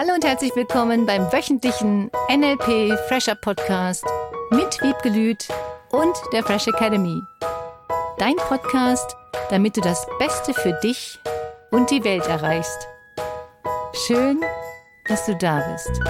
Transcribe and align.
Hallo 0.00 0.14
und 0.14 0.24
herzlich 0.24 0.54
willkommen 0.54 1.06
beim 1.06 1.22
wöchentlichen 1.32 2.08
NLP 2.30 2.96
Fresher 3.08 3.34
Podcast 3.34 4.04
mit 4.52 4.80
Wiebgelüt 4.80 5.48
und 5.90 6.14
der 6.32 6.44
Fresh 6.44 6.68
Academy. 6.68 7.20
Dein 8.16 8.36
Podcast, 8.36 9.16
damit 9.50 9.76
du 9.76 9.80
das 9.80 10.06
Beste 10.20 10.54
für 10.54 10.78
dich 10.84 11.18
und 11.72 11.90
die 11.90 12.04
Welt 12.04 12.28
erreichst. 12.28 12.86
Schön, 14.06 14.40
dass 15.08 15.26
du 15.26 15.34
da 15.34 15.68
bist. 15.72 16.00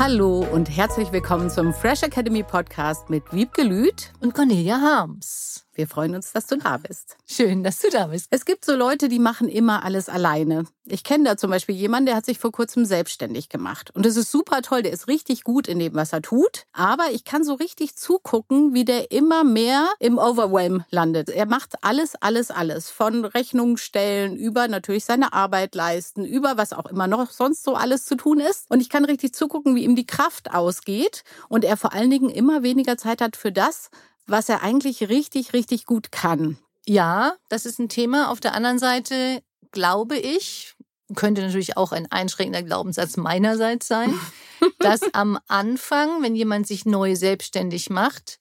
Hallo 0.00 0.44
und 0.50 0.68
herzlich 0.68 1.12
willkommen 1.12 1.48
zum 1.48 1.72
Fresh 1.72 2.02
Academy 2.02 2.42
Podcast 2.42 3.08
mit 3.08 3.22
Wiebgelüt 3.32 4.12
und 4.18 4.34
Cornelia 4.34 4.80
Harms. 4.80 5.65
Wir 5.76 5.86
freuen 5.86 6.14
uns, 6.14 6.32
dass 6.32 6.46
du 6.46 6.56
da 6.56 6.78
bist. 6.78 7.18
Schön, 7.26 7.62
dass 7.62 7.80
du 7.80 7.90
da 7.90 8.06
bist. 8.06 8.28
Es 8.30 8.46
gibt 8.46 8.64
so 8.64 8.74
Leute, 8.74 9.10
die 9.10 9.18
machen 9.18 9.46
immer 9.46 9.84
alles 9.84 10.08
alleine. 10.08 10.64
Ich 10.86 11.04
kenne 11.04 11.24
da 11.24 11.36
zum 11.36 11.50
Beispiel 11.50 11.74
jemanden, 11.74 12.06
der 12.06 12.16
hat 12.16 12.24
sich 12.24 12.38
vor 12.38 12.50
kurzem 12.50 12.86
selbstständig 12.86 13.50
gemacht. 13.50 13.90
Und 13.94 14.06
das 14.06 14.16
ist 14.16 14.30
super 14.30 14.62
toll, 14.62 14.82
der 14.82 14.92
ist 14.92 15.06
richtig 15.06 15.44
gut 15.44 15.68
in 15.68 15.78
dem, 15.78 15.94
was 15.94 16.14
er 16.14 16.22
tut. 16.22 16.64
Aber 16.72 17.10
ich 17.12 17.24
kann 17.24 17.44
so 17.44 17.52
richtig 17.52 17.94
zugucken, 17.94 18.72
wie 18.72 18.86
der 18.86 19.10
immer 19.10 19.44
mehr 19.44 19.86
im 19.98 20.16
Overwhelm 20.16 20.84
landet. 20.90 21.28
Er 21.28 21.44
macht 21.44 21.74
alles, 21.82 22.14
alles, 22.14 22.50
alles. 22.50 22.88
Von 22.88 23.26
Rechnungen 23.26 23.76
stellen, 23.76 24.36
über 24.36 24.68
natürlich 24.68 25.04
seine 25.04 25.34
Arbeit 25.34 25.74
leisten, 25.74 26.24
über 26.24 26.56
was 26.56 26.72
auch 26.72 26.86
immer 26.86 27.06
noch 27.06 27.30
sonst 27.30 27.64
so 27.64 27.74
alles 27.74 28.06
zu 28.06 28.14
tun 28.14 28.40
ist. 28.40 28.70
Und 28.70 28.80
ich 28.80 28.88
kann 28.88 29.04
richtig 29.04 29.34
zugucken, 29.34 29.74
wie 29.76 29.84
ihm 29.84 29.94
die 29.94 30.06
Kraft 30.06 30.54
ausgeht 30.54 31.22
und 31.50 31.66
er 31.66 31.76
vor 31.76 31.92
allen 31.92 32.10
Dingen 32.10 32.30
immer 32.30 32.62
weniger 32.62 32.96
Zeit 32.96 33.20
hat 33.20 33.36
für 33.36 33.52
das, 33.52 33.90
was 34.26 34.48
er 34.48 34.62
eigentlich 34.62 35.08
richtig, 35.08 35.52
richtig 35.52 35.86
gut 35.86 36.12
kann. 36.12 36.58
Ja, 36.86 37.34
das 37.48 37.66
ist 37.66 37.78
ein 37.78 37.88
Thema. 37.88 38.30
Auf 38.30 38.40
der 38.40 38.54
anderen 38.54 38.78
Seite 38.78 39.42
glaube 39.72 40.16
ich, 40.16 40.74
könnte 41.14 41.42
natürlich 41.42 41.76
auch 41.76 41.92
ein 41.92 42.10
einschränkender 42.10 42.62
Glaubenssatz 42.62 43.16
meinerseits 43.16 43.86
sein, 43.86 44.18
dass 44.78 45.02
am 45.14 45.38
Anfang, 45.46 46.22
wenn 46.22 46.34
jemand 46.34 46.66
sich 46.66 46.86
neu 46.86 47.14
selbstständig 47.14 47.90
macht, 47.90 48.38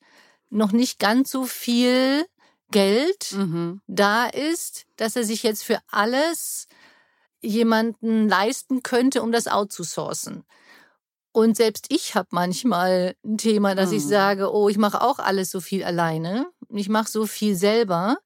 noch 0.49 0.71
nicht 0.71 0.99
ganz 0.99 1.31
so 1.31 1.45
viel 1.45 2.25
Geld 2.71 3.33
mhm. 3.33 3.81
da 3.88 4.25
ist, 4.25 4.85
dass 4.95 5.15
er 5.15 5.23
sich 5.23 5.43
jetzt 5.43 5.63
für 5.63 5.79
alles 5.91 6.67
jemanden 7.41 8.27
leisten 8.27 8.81
könnte, 8.81 9.21
um 9.21 9.31
das 9.31 9.47
outzusourcen. 9.47 10.43
Und 11.36 11.58
selbst 11.58 11.88
ich 11.89 12.16
habe 12.16 12.30
manchmal 12.31 13.14
ein 13.25 13.38
Thema, 13.38 13.75
dass 13.75 13.89
mhm. 13.89 13.97
ich 13.97 14.05
sage, 14.05 14.53
oh, 14.53 14.69
ich 14.69 14.78
mache 14.78 15.02
auch 15.02 15.19
alles 15.19 15.52
so 15.52 15.59
viel 15.59 15.83
alleine. 15.83 16.47
Ich 16.69 16.88
mache 16.88 17.09
so 17.09 17.25
viel 17.25 17.58
selber. 17.58 18.19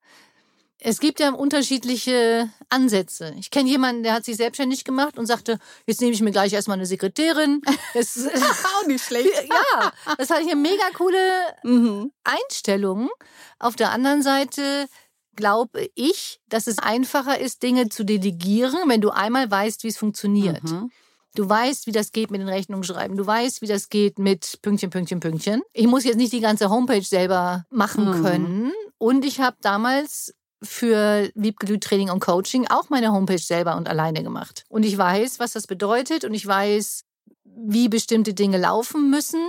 Es 0.77 0.99
gibt 0.99 1.19
ja 1.19 1.31
unterschiedliche 1.31 2.51
Ansätze. 2.69 3.33
Ich 3.39 3.49
kenne 3.49 3.67
jemanden, 3.67 4.03
der 4.03 4.13
hat 4.13 4.25
sich 4.25 4.37
selbstständig 4.37 4.83
gemacht 4.83 5.17
und 5.17 5.25
sagte, 5.25 5.57
jetzt 5.87 6.01
nehme 6.01 6.13
ich 6.13 6.21
mir 6.21 6.29
gleich 6.29 6.53
erstmal 6.53 6.77
eine 6.77 6.85
Sekretärin. 6.85 7.61
Das 7.95 8.15
ist 8.15 8.45
auch 8.45 8.85
nicht 8.85 9.03
schlecht. 9.07 9.49
ja, 9.49 9.91
das 10.19 10.29
hat 10.29 10.43
hier 10.43 10.55
mega 10.55 10.85
coole 10.95 11.17
mhm. 11.63 12.11
Einstellungen. 12.23 13.09
Auf 13.57 13.75
der 13.75 13.89
anderen 13.89 14.21
Seite 14.21 14.87
glaube 15.35 15.89
ich, 15.95 16.41
dass 16.47 16.67
es 16.67 16.77
einfacher 16.77 17.39
ist, 17.39 17.63
Dinge 17.63 17.89
zu 17.89 18.03
delegieren, 18.03 18.77
wenn 18.85 19.01
du 19.01 19.09
einmal 19.09 19.49
weißt, 19.49 19.83
wie 19.83 19.87
es 19.87 19.97
funktioniert. 19.97 20.61
Mhm. 20.61 20.91
Du 21.35 21.47
weißt, 21.47 21.87
wie 21.87 21.91
das 21.91 22.11
geht 22.11 22.31
mit 22.31 22.41
den 22.41 22.49
Rechnungen 22.49 22.83
schreiben. 22.83 23.15
Du 23.15 23.25
weißt, 23.25 23.61
wie 23.61 23.67
das 23.67 23.89
geht 23.89 24.17
mit 24.17 24.59
Pünktchen, 24.61 24.89
Pünktchen, 24.89 25.19
Pünktchen. 25.19 25.61
Ich 25.73 25.87
muss 25.87 26.03
jetzt 26.03 26.17
nicht 26.17 26.33
die 26.33 26.39
ganze 26.39 26.69
Homepage 26.69 27.03
selber 27.03 27.65
machen 27.69 28.05
mhm. 28.05 28.23
können. 28.23 28.71
Und 28.97 29.23
ich 29.25 29.39
habe 29.39 29.57
damals 29.61 30.33
für 30.61 31.29
Liebgelüt 31.35 31.83
Training 31.83 32.09
und 32.09 32.19
Coaching 32.19 32.67
auch 32.67 32.89
meine 32.89 33.11
Homepage 33.11 33.37
selber 33.37 33.77
und 33.77 33.87
alleine 33.87 34.23
gemacht. 34.23 34.65
Und 34.69 34.83
ich 34.83 34.97
weiß, 34.97 35.39
was 35.39 35.53
das 35.53 35.67
bedeutet 35.67 36.25
und 36.25 36.33
ich 36.33 36.45
weiß, 36.45 37.03
wie 37.43 37.89
bestimmte 37.89 38.33
Dinge 38.33 38.57
laufen 38.57 39.09
müssen 39.09 39.41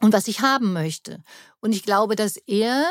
und 0.00 0.12
was 0.12 0.28
ich 0.28 0.40
haben 0.40 0.72
möchte. 0.72 1.22
Und 1.60 1.72
ich 1.72 1.82
glaube, 1.82 2.16
dass 2.16 2.36
er 2.36 2.84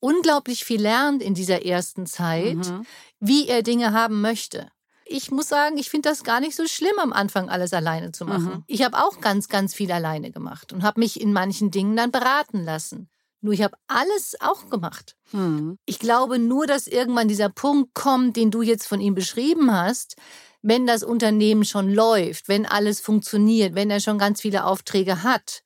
unglaublich 0.00 0.64
viel 0.64 0.82
lernt 0.82 1.22
in 1.22 1.34
dieser 1.34 1.64
ersten 1.64 2.06
Zeit, 2.06 2.56
mhm. 2.56 2.84
wie 3.20 3.48
er 3.48 3.62
Dinge 3.62 3.92
haben 3.92 4.20
möchte 4.20 4.70
ich 5.06 5.30
muss 5.30 5.48
sagen, 5.48 5.78
ich 5.78 5.90
finde 5.90 6.08
das 6.08 6.24
gar 6.24 6.40
nicht 6.40 6.56
so 6.56 6.66
schlimm, 6.66 6.98
am 7.00 7.12
Anfang 7.12 7.48
alles 7.48 7.72
alleine 7.72 8.12
zu 8.12 8.24
machen. 8.24 8.46
Mhm. 8.46 8.64
Ich 8.66 8.82
habe 8.82 8.98
auch 8.98 9.20
ganz, 9.20 9.48
ganz 9.48 9.74
viel 9.74 9.92
alleine 9.92 10.30
gemacht 10.30 10.72
und 10.72 10.82
habe 10.82 11.00
mich 11.00 11.20
in 11.20 11.32
manchen 11.32 11.70
Dingen 11.70 11.96
dann 11.96 12.10
beraten 12.10 12.64
lassen. 12.64 13.08
Nur 13.40 13.52
ich 13.52 13.62
habe 13.62 13.76
alles 13.88 14.36
auch 14.40 14.70
gemacht. 14.70 15.16
Mhm. 15.32 15.78
Ich 15.84 15.98
glaube 15.98 16.38
nur, 16.38 16.66
dass 16.66 16.86
irgendwann 16.86 17.28
dieser 17.28 17.48
Punkt 17.48 17.92
kommt, 17.92 18.36
den 18.36 18.50
du 18.50 18.62
jetzt 18.62 18.86
von 18.86 19.00
ihm 19.00 19.14
beschrieben 19.14 19.72
hast, 19.72 20.16
wenn 20.62 20.86
das 20.86 21.02
Unternehmen 21.02 21.64
schon 21.64 21.92
läuft, 21.92 22.48
wenn 22.48 22.66
alles 22.66 23.00
funktioniert, 23.00 23.74
wenn 23.74 23.90
er 23.90 24.00
schon 24.00 24.18
ganz 24.18 24.40
viele 24.40 24.64
Aufträge 24.64 25.24
hat. 25.24 25.64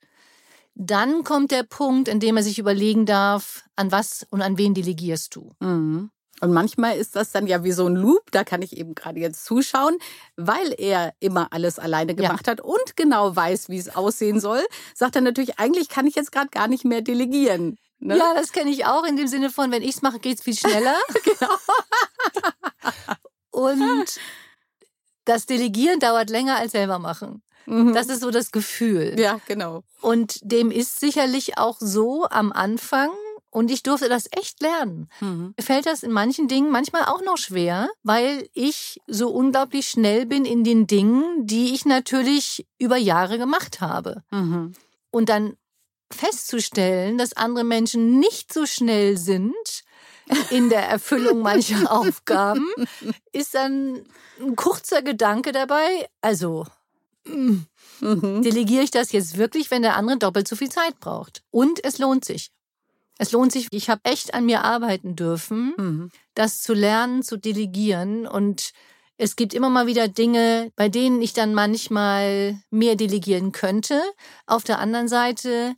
Dann 0.73 1.23
kommt 1.23 1.51
der 1.51 1.63
Punkt, 1.63 2.07
in 2.07 2.19
dem 2.19 2.37
er 2.37 2.43
sich 2.43 2.59
überlegen 2.59 3.05
darf, 3.05 3.63
an 3.75 3.91
was 3.91 4.25
und 4.29 4.41
an 4.41 4.57
wen 4.57 4.73
delegierst 4.73 5.35
du. 5.35 5.53
Mhm. 5.59 6.09
Und 6.39 6.53
manchmal 6.53 6.97
ist 6.97 7.15
das 7.15 7.31
dann 7.31 7.47
ja 7.47 7.63
wie 7.63 7.71
so 7.71 7.87
ein 7.87 7.95
Loop, 7.95 8.31
da 8.31 8.43
kann 8.43 8.61
ich 8.61 8.77
eben 8.77 8.93
gerade 8.93 9.19
jetzt 9.19 9.45
zuschauen, 9.45 9.97
weil 10.35 10.73
er 10.77 11.13
immer 11.19 11.47
alles 11.51 11.79
alleine 11.79 12.13
gemacht 12.13 12.45
ja. 12.45 12.51
hat 12.51 12.61
und 12.61 12.95
genau 12.95 13.35
weiß, 13.35 13.69
wie 13.69 13.77
es 13.77 13.95
aussehen 13.95 14.39
soll, 14.39 14.63
sagt 14.93 15.15
er 15.15 15.21
natürlich, 15.21 15.57
eigentlich 15.59 15.89
kann 15.89 16.05
ich 16.05 16.15
jetzt 16.15 16.31
gerade 16.31 16.49
gar 16.49 16.67
nicht 16.67 16.85
mehr 16.85 17.01
delegieren. 17.01 17.77
Ne? 17.99 18.17
Ja, 18.17 18.33
das 18.35 18.51
kenne 18.51 18.69
ich 18.69 18.85
auch 18.85 19.03
in 19.03 19.17
dem 19.17 19.27
Sinne 19.27 19.49
von, 19.49 19.71
wenn 19.71 19.81
ich 19.81 19.95
es 19.95 20.01
mache, 20.03 20.19
geht 20.19 20.37
es 20.37 20.43
viel 20.43 20.55
schneller. 20.55 20.95
genau. 21.23 21.55
und 23.73 24.05
das 25.25 25.45
Delegieren 25.47 25.99
dauert 25.99 26.29
länger 26.29 26.57
als 26.57 26.73
selber 26.73 26.99
machen. 26.99 27.41
Mhm. 27.65 27.93
Das 27.93 28.07
ist 28.07 28.21
so 28.21 28.31
das 28.31 28.51
Gefühl. 28.51 29.19
Ja, 29.19 29.41
genau. 29.47 29.83
Und 30.01 30.39
dem 30.43 30.71
ist 30.71 30.99
sicherlich 30.99 31.57
auch 31.57 31.77
so 31.79 32.27
am 32.29 32.51
Anfang 32.51 33.09
und 33.57 33.71
ich 33.71 33.81
durfte 33.81 34.07
das 34.07 34.27
echt 34.29 34.61
lernen. 34.61 35.09
Mhm. 35.19 35.55
Mir 35.57 35.63
fällt 35.63 35.87
das 35.87 36.03
in 36.03 36.11
manchen 36.11 36.47
Dingen 36.47 36.69
manchmal 36.69 37.05
auch 37.05 37.23
noch 37.23 37.37
schwer, 37.37 37.89
weil 38.03 38.47
ich 38.53 39.01
so 39.07 39.29
unglaublich 39.29 39.87
schnell 39.87 40.27
bin 40.27 40.45
in 40.45 40.63
den 40.63 40.85
Dingen, 40.85 41.47
die 41.47 41.73
ich 41.73 41.83
natürlich 41.83 42.67
über 42.77 42.97
Jahre 42.97 43.39
gemacht 43.39 43.81
habe. 43.81 44.23
Mhm. 44.29 44.73
Und 45.09 45.29
dann 45.29 45.57
festzustellen, 46.11 47.17
dass 47.17 47.33
andere 47.33 47.63
Menschen 47.63 48.19
nicht 48.19 48.53
so 48.53 48.67
schnell 48.67 49.17
sind 49.17 49.83
in 50.51 50.69
der 50.69 50.87
Erfüllung 50.87 51.39
mancher 51.39 51.91
Aufgaben, 51.91 52.67
ist 53.31 53.55
dann 53.55 54.05
ein 54.39 54.55
kurzer 54.55 55.01
Gedanke 55.01 55.51
dabei. 55.51 56.07
Also, 56.21 56.67
mhm. 57.25 57.65
delegiere 58.01 58.83
ich 58.83 58.91
das 58.91 59.11
jetzt 59.13 59.35
wirklich, 59.35 59.71
wenn 59.71 59.81
der 59.81 59.95
andere 59.95 60.19
doppelt 60.19 60.47
so 60.47 60.55
viel 60.55 60.69
Zeit 60.69 60.99
braucht? 60.99 61.41
Und 61.49 61.83
es 61.83 61.97
lohnt 61.97 62.23
sich. 62.23 62.51
Es 63.17 63.31
lohnt 63.31 63.51
sich. 63.51 63.67
Ich 63.71 63.89
habe 63.89 64.01
echt 64.03 64.33
an 64.33 64.45
mir 64.45 64.63
arbeiten 64.63 65.15
dürfen, 65.15 65.73
mhm. 65.77 66.11
das 66.33 66.61
zu 66.61 66.73
lernen, 66.73 67.23
zu 67.23 67.37
delegieren. 67.37 68.27
Und 68.27 68.71
es 69.17 69.35
gibt 69.35 69.53
immer 69.53 69.69
mal 69.69 69.87
wieder 69.87 70.07
Dinge, 70.07 70.71
bei 70.75 70.89
denen 70.89 71.21
ich 71.21 71.33
dann 71.33 71.53
manchmal 71.53 72.59
mehr 72.69 72.95
delegieren 72.95 73.51
könnte. 73.51 74.01
Auf 74.45 74.63
der 74.63 74.79
anderen 74.79 75.07
Seite 75.07 75.75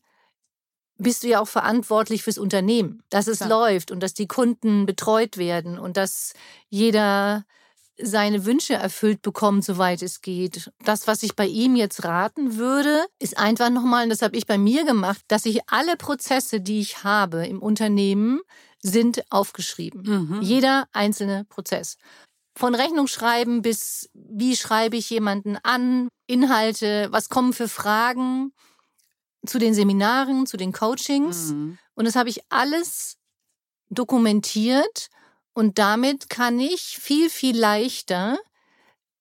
bist 0.98 1.24
du 1.24 1.30
ja 1.30 1.40
auch 1.40 1.48
verantwortlich 1.48 2.24
fürs 2.24 2.38
Unternehmen, 2.38 3.02
dass 3.10 3.28
es 3.28 3.40
ja. 3.40 3.48
läuft 3.48 3.92
und 3.92 4.02
dass 4.02 4.14
die 4.14 4.28
Kunden 4.28 4.86
betreut 4.86 5.38
werden 5.38 5.80
und 5.80 5.96
dass 5.96 6.34
jeder 6.68 7.46
seine 8.02 8.46
Wünsche 8.46 8.74
erfüllt 8.74 9.22
bekommt, 9.22 9.64
soweit 9.66 10.02
es 10.02 10.22
geht. 10.22 10.72
Das, 10.84 11.08
was 11.08 11.24
ich 11.24 11.36
bei 11.36 11.46
ihm 11.46 11.76
jetzt 11.76 12.04
raten 12.04 12.58
würde, 12.58 13.06
ist 13.20 13.38
einfach 13.38 13.70
nochmal, 13.70 14.04
und 14.04 14.10
das 14.10 14.22
habe 14.22 14.38
ich 14.38 14.46
bei 14.46 14.58
mir 14.58 14.86
gemacht, 14.86 15.22
dass 15.28 15.46
ich 15.46 15.62
alle 15.68 15.98
Prozesse, 15.98 16.62
die 16.62 16.80
ich 16.80 17.04
habe 17.04 17.46
im 17.46 17.62
Unternehmen, 17.62 18.42
sind 18.82 19.24
aufgeschrieben. 19.30 20.04
Mhm. 20.04 20.42
Jeder 20.42 20.88
einzelne 20.94 21.46
Prozess. 21.46 21.98
Von 22.56 22.76
Rechnungsschreiben 22.76 23.62
bis 23.62 24.10
wie 24.14 24.56
schreibe 24.56 24.98
ich 24.98 25.10
jemanden 25.10 25.58
an, 25.64 26.10
Inhalte, 26.28 27.08
was 27.12 27.30
kommen 27.30 27.54
für 27.54 27.68
Fragen 27.68 28.54
zu 29.46 29.60
den 29.60 29.74
Seminaren, 29.74 30.46
zu 30.46 30.58
den 30.58 30.74
Coachings. 30.74 31.52
Mhm. 31.52 31.78
Und 31.96 32.06
das 32.06 32.16
habe 32.16 32.30
ich 32.30 32.42
alles 32.50 33.18
dokumentiert 33.90 35.10
und 35.60 35.78
damit 35.78 36.30
kann 36.30 36.58
ich 36.58 36.98
viel, 37.02 37.30
viel 37.30 37.60
leichter 37.60 38.40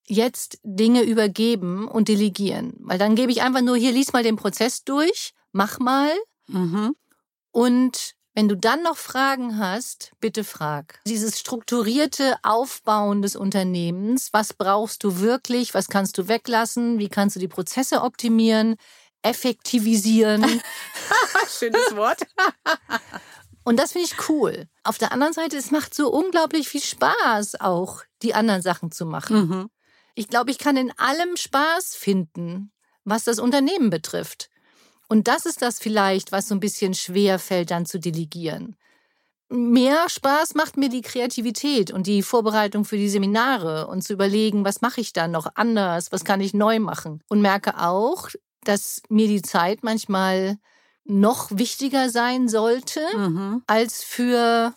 jetzt 0.07 0.61
Dinge 0.63 1.03
übergeben 1.03 1.89
und 1.89 2.07
delegieren. 2.07 2.75
Weil 2.79 2.97
dann 2.97 3.17
gebe 3.17 3.33
ich 3.33 3.43
einfach 3.43 3.61
nur, 3.61 3.77
hier 3.77 3.91
lies 3.91 4.13
mal 4.13 4.23
den 4.23 4.37
Prozess 4.37 4.85
durch, 4.85 5.33
mach 5.51 5.81
mal. 5.81 6.13
Mhm. 6.47 6.95
Und 7.51 8.15
wenn 8.35 8.49
du 8.49 8.57
dann 8.57 8.85
noch 8.85 8.97
Fragen 8.97 9.59
hast, 9.59 10.13
bitte 10.21 10.45
frag. 10.45 11.01
Dieses 11.09 11.41
strukturierte 11.41 12.37
Aufbauen 12.45 13.21
des 13.21 13.35
Unternehmens, 13.35 14.29
was 14.33 14.55
brauchst 14.55 15.03
du 15.03 15.19
wirklich, 15.19 15.75
was 15.75 15.89
kannst 15.89 16.19
du 16.19 16.29
weglassen, 16.29 17.01
wie 17.01 17.09
kannst 17.09 17.35
du 17.35 17.41
die 17.41 17.49
Prozesse 17.49 18.03
optimieren, 18.03 18.77
effektivisieren. 19.23 20.45
Schönes 21.59 21.97
Wort. 21.97 22.21
Und 23.65 23.79
das 23.79 23.93
finde 23.93 24.07
ich 24.07 24.29
cool. 24.29 24.67
Auf 24.83 24.99
der 24.99 25.13
anderen 25.13 25.33
Seite, 25.33 25.57
es 25.57 25.71
macht 25.71 25.95
so 25.95 26.11
unglaublich 26.11 26.69
viel 26.69 26.83
Spaß, 26.83 27.61
auch 27.61 28.03
die 28.23 28.35
anderen 28.35 28.63
Sachen 28.63 28.91
zu 28.91 29.05
machen. 29.05 29.49
Mhm. 29.49 29.71
Ich 30.15 30.29
glaube, 30.29 30.51
ich 30.51 30.59
kann 30.59 30.77
in 30.77 30.93
allem 30.99 31.37
Spaß 31.37 31.95
finden, 31.95 32.73
was 33.05 33.25
das 33.25 33.39
Unternehmen 33.39 33.91
betrifft. 33.91 34.51
Und 35.09 35.29
das 35.29 35.47
ist 35.47 35.63
das 35.63 35.79
vielleicht, 35.79 36.33
was 36.33 36.49
so 36.49 36.55
ein 36.55 36.61
bisschen 36.61 36.95
schwer 36.95 37.39
fällt, 37.39 37.71
dann 37.71 37.87
zu 37.87 37.99
delegieren. 37.99 38.77
Mehr 39.51 40.09
Spaß 40.11 40.55
macht 40.55 40.77
mir 40.77 40.91
die 40.91 41.01
Kreativität 41.01 41.91
und 41.91 42.07
die 42.07 42.23
Vorbereitung 42.23 42.85
für 42.85 42.99
die 42.99 43.09
Seminare 43.09 43.87
und 43.87 44.03
zu 44.03 44.13
überlegen, 44.13 44.65
was 44.65 44.83
mache 44.83 45.01
ich 45.01 45.15
dann 45.15 45.31
noch 45.31 45.47
anders, 45.55 46.13
was 46.13 46.25
kann 46.25 46.43
ich 46.43 46.53
neu 46.53 46.81
machen. 46.81 47.23
Und 47.31 47.41
merke 47.41 47.81
auch, 47.81 48.29
dass 48.65 49.01
mir 49.09 49.27
die 49.27 49.41
Zeit 49.41 49.83
manchmal 49.83 50.59
noch 51.09 51.51
wichtiger 51.51 52.11
sein 52.11 52.49
sollte 52.49 53.01
mhm. 53.17 53.63
als 53.67 54.05
für, 54.05 54.75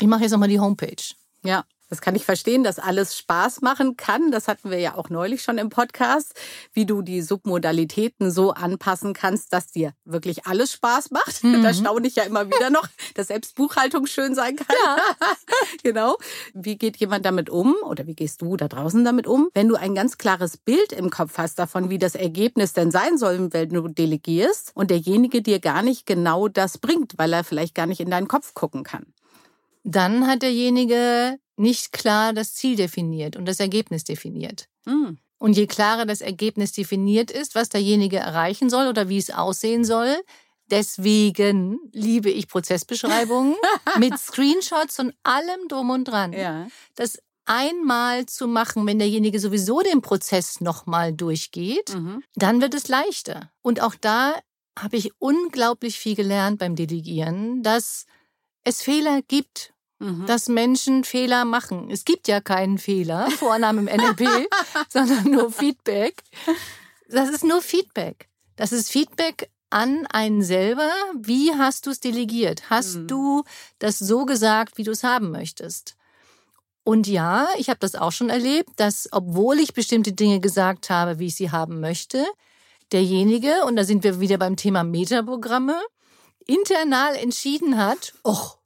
ich 0.00 0.06
mache 0.06 0.22
jetzt 0.22 0.32
nochmal 0.32 0.48
die 0.48 0.60
Homepage. 0.60 1.14
Ja. 1.42 1.64
Das 1.88 2.00
kann 2.00 2.16
ich 2.16 2.24
verstehen, 2.24 2.64
dass 2.64 2.78
alles 2.78 3.16
Spaß 3.16 3.60
machen 3.60 3.96
kann. 3.96 4.32
Das 4.32 4.48
hatten 4.48 4.70
wir 4.70 4.78
ja 4.78 4.96
auch 4.96 5.08
neulich 5.08 5.42
schon 5.42 5.56
im 5.58 5.68
Podcast, 5.68 6.34
wie 6.72 6.84
du 6.84 7.00
die 7.00 7.22
Submodalitäten 7.22 8.32
so 8.32 8.52
anpassen 8.52 9.12
kannst, 9.12 9.52
dass 9.52 9.68
dir 9.68 9.92
wirklich 10.04 10.46
alles 10.46 10.72
Spaß 10.72 11.12
macht. 11.12 11.44
Mhm. 11.44 11.62
Da 11.62 11.72
staune 11.72 12.08
ich 12.08 12.16
ja 12.16 12.24
immer 12.24 12.46
wieder 12.46 12.70
noch, 12.70 12.88
dass 13.14 13.28
selbst 13.28 13.54
Buchhaltung 13.54 14.06
schön 14.06 14.34
sein 14.34 14.56
kann. 14.56 14.76
Ja. 14.84 14.96
genau. 15.84 16.16
Wie 16.54 16.76
geht 16.76 16.96
jemand 16.96 17.24
damit 17.24 17.50
um 17.50 17.76
oder 17.84 18.06
wie 18.06 18.14
gehst 18.14 18.42
du 18.42 18.56
da 18.56 18.66
draußen 18.66 19.04
damit 19.04 19.26
um, 19.26 19.48
wenn 19.54 19.68
du 19.68 19.76
ein 19.76 19.94
ganz 19.94 20.18
klares 20.18 20.56
Bild 20.56 20.92
im 20.92 21.10
Kopf 21.10 21.38
hast 21.38 21.58
davon, 21.58 21.88
wie 21.88 21.98
das 21.98 22.16
Ergebnis 22.16 22.72
denn 22.72 22.90
sein 22.90 23.16
soll, 23.16 23.52
wenn 23.52 23.70
du 23.70 23.86
delegierst 23.86 24.72
und 24.74 24.90
derjenige 24.90 25.40
dir 25.40 25.60
gar 25.60 25.82
nicht 25.82 26.06
genau 26.06 26.48
das 26.48 26.78
bringt, 26.78 27.16
weil 27.16 27.32
er 27.32 27.44
vielleicht 27.44 27.74
gar 27.74 27.86
nicht 27.86 28.00
in 28.00 28.10
deinen 28.10 28.28
Kopf 28.28 28.54
gucken 28.54 28.82
kann? 28.82 29.06
Dann 29.84 30.26
hat 30.26 30.42
derjenige 30.42 31.38
nicht 31.56 31.92
klar 31.92 32.32
das 32.32 32.54
Ziel 32.54 32.76
definiert 32.76 33.36
und 33.36 33.46
das 33.46 33.60
Ergebnis 33.60 34.04
definiert. 34.04 34.68
Mhm. 34.84 35.18
Und 35.38 35.56
je 35.56 35.66
klarer 35.66 36.06
das 36.06 36.20
Ergebnis 36.20 36.72
definiert 36.72 37.30
ist, 37.30 37.54
was 37.54 37.68
derjenige 37.68 38.16
erreichen 38.16 38.70
soll 38.70 38.88
oder 38.88 39.08
wie 39.08 39.18
es 39.18 39.30
aussehen 39.30 39.84
soll, 39.84 40.16
deswegen 40.70 41.78
liebe 41.92 42.30
ich 42.30 42.48
Prozessbeschreibungen 42.48 43.54
mit 43.98 44.18
Screenshots 44.18 44.98
und 44.98 45.14
allem 45.22 45.68
drum 45.68 45.90
und 45.90 46.04
dran. 46.04 46.32
Ja. 46.32 46.68
Das 46.94 47.18
einmal 47.44 48.26
zu 48.26 48.48
machen, 48.48 48.86
wenn 48.86 48.98
derjenige 48.98 49.38
sowieso 49.38 49.80
den 49.80 50.02
Prozess 50.02 50.60
nochmal 50.60 51.12
durchgeht, 51.12 51.94
mhm. 51.94 52.22
dann 52.34 52.60
wird 52.60 52.74
es 52.74 52.88
leichter. 52.88 53.52
Und 53.62 53.80
auch 53.80 53.94
da 53.94 54.34
habe 54.78 54.96
ich 54.96 55.12
unglaublich 55.18 55.98
viel 55.98 56.16
gelernt 56.16 56.58
beim 56.58 56.76
Delegieren, 56.76 57.62
dass 57.62 58.06
es 58.64 58.82
Fehler 58.82 59.22
gibt 59.22 59.72
Mhm. 59.98 60.26
dass 60.26 60.48
Menschen 60.48 61.04
Fehler 61.04 61.44
machen. 61.44 61.90
Es 61.90 62.04
gibt 62.04 62.28
ja 62.28 62.40
keinen 62.40 62.76
Fehler, 62.76 63.30
Vornamen 63.30 63.88
im 63.88 63.96
NLP, 63.96 64.28
sondern 64.88 65.30
nur 65.30 65.50
Feedback. 65.50 66.22
Das 67.08 67.30
ist 67.30 67.44
nur 67.44 67.62
Feedback. 67.62 68.28
Das 68.56 68.72
ist 68.72 68.90
Feedback 68.90 69.50
an 69.70 70.06
einen 70.10 70.42
selber. 70.42 70.90
Wie 71.18 71.52
hast 71.54 71.86
du 71.86 71.90
es 71.90 72.00
delegiert? 72.00 72.68
Hast 72.68 72.96
mhm. 72.96 73.06
du 73.06 73.44
das 73.78 73.98
so 73.98 74.26
gesagt, 74.26 74.76
wie 74.76 74.84
du 74.84 74.90
es 74.90 75.02
haben 75.02 75.30
möchtest? 75.30 75.96
Und 76.84 77.08
ja, 77.08 77.48
ich 77.56 77.68
habe 77.68 77.80
das 77.80 77.96
auch 77.96 78.12
schon 78.12 78.30
erlebt, 78.30 78.70
dass 78.76 79.08
obwohl 79.10 79.58
ich 79.58 79.74
bestimmte 79.74 80.12
Dinge 80.12 80.40
gesagt 80.40 80.88
habe, 80.88 81.18
wie 81.18 81.26
ich 81.26 81.34
sie 81.34 81.50
haben 81.50 81.80
möchte, 81.80 82.24
derjenige, 82.92 83.64
und 83.64 83.76
da 83.76 83.82
sind 83.82 84.04
wir 84.04 84.20
wieder 84.20 84.38
beim 84.38 84.56
Thema 84.56 84.84
Metaprogramme, 84.84 85.80
internal 86.46 87.16
entschieden 87.16 87.76
hat, 87.76 88.14
och, 88.24 88.58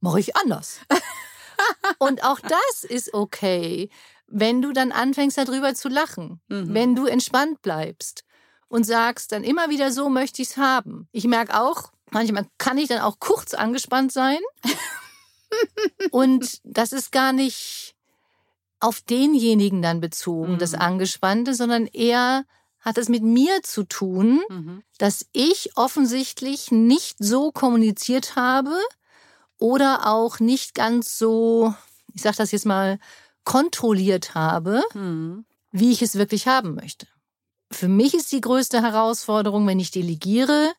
mache 0.00 0.20
ich 0.20 0.36
anders. 0.36 0.80
Und 1.98 2.24
auch 2.24 2.40
das 2.40 2.84
ist 2.84 3.14
okay, 3.14 3.90
wenn 4.26 4.62
du 4.62 4.72
dann 4.72 4.92
anfängst 4.92 5.38
darüber 5.38 5.74
zu 5.74 5.88
lachen, 5.88 6.40
mhm. 6.48 6.74
wenn 6.74 6.94
du 6.94 7.06
entspannt 7.06 7.62
bleibst 7.62 8.24
und 8.68 8.84
sagst 8.84 9.32
dann 9.32 9.44
immer 9.44 9.70
wieder 9.70 9.92
so 9.92 10.08
möchte 10.08 10.42
ich 10.42 10.50
es 10.50 10.56
haben. 10.56 11.08
Ich 11.12 11.24
merke 11.24 11.60
auch, 11.60 11.92
manchmal 12.10 12.46
kann 12.58 12.78
ich 12.78 12.88
dann 12.88 13.00
auch 13.00 13.20
kurz 13.20 13.54
angespannt 13.54 14.12
sein. 14.12 14.38
und 16.10 16.60
das 16.64 16.92
ist 16.92 17.12
gar 17.12 17.32
nicht 17.32 17.94
auf 18.80 19.00
denjenigen 19.00 19.80
dann 19.80 20.00
bezogen, 20.00 20.54
mhm. 20.54 20.58
das 20.58 20.74
Angespannte, 20.74 21.54
sondern 21.54 21.86
eher 21.86 22.44
hat 22.80 22.98
es 22.98 23.08
mit 23.08 23.22
mir 23.22 23.62
zu 23.62 23.84
tun, 23.84 24.42
mhm. 24.48 24.82
dass 24.98 25.26
ich 25.32 25.76
offensichtlich 25.76 26.70
nicht 26.70 27.16
so 27.18 27.50
kommuniziert 27.50 28.36
habe, 28.36 28.78
oder 29.58 30.06
auch 30.06 30.40
nicht 30.40 30.74
ganz 30.74 31.18
so, 31.18 31.74
ich 32.14 32.22
sage 32.22 32.36
das 32.36 32.52
jetzt 32.52 32.66
mal, 32.66 32.98
kontrolliert 33.44 34.34
habe, 34.34 34.82
mhm. 34.94 35.44
wie 35.70 35.92
ich 35.92 36.02
es 36.02 36.16
wirklich 36.16 36.46
haben 36.46 36.74
möchte. 36.74 37.06
Für 37.70 37.88
mich 37.88 38.14
ist 38.14 38.32
die 38.32 38.40
größte 38.40 38.82
Herausforderung, 38.82 39.66
wenn 39.66 39.80
ich 39.80 39.90
delegiere, 39.90 40.72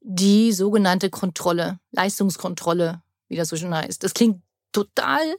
die 0.00 0.52
sogenannte 0.52 1.10
Kontrolle, 1.10 1.78
Leistungskontrolle, 1.90 3.02
wie 3.28 3.36
das 3.36 3.48
so 3.48 3.56
schön 3.56 3.74
heißt. 3.74 4.02
Das 4.02 4.14
klingt 4.14 4.42
total 4.72 5.36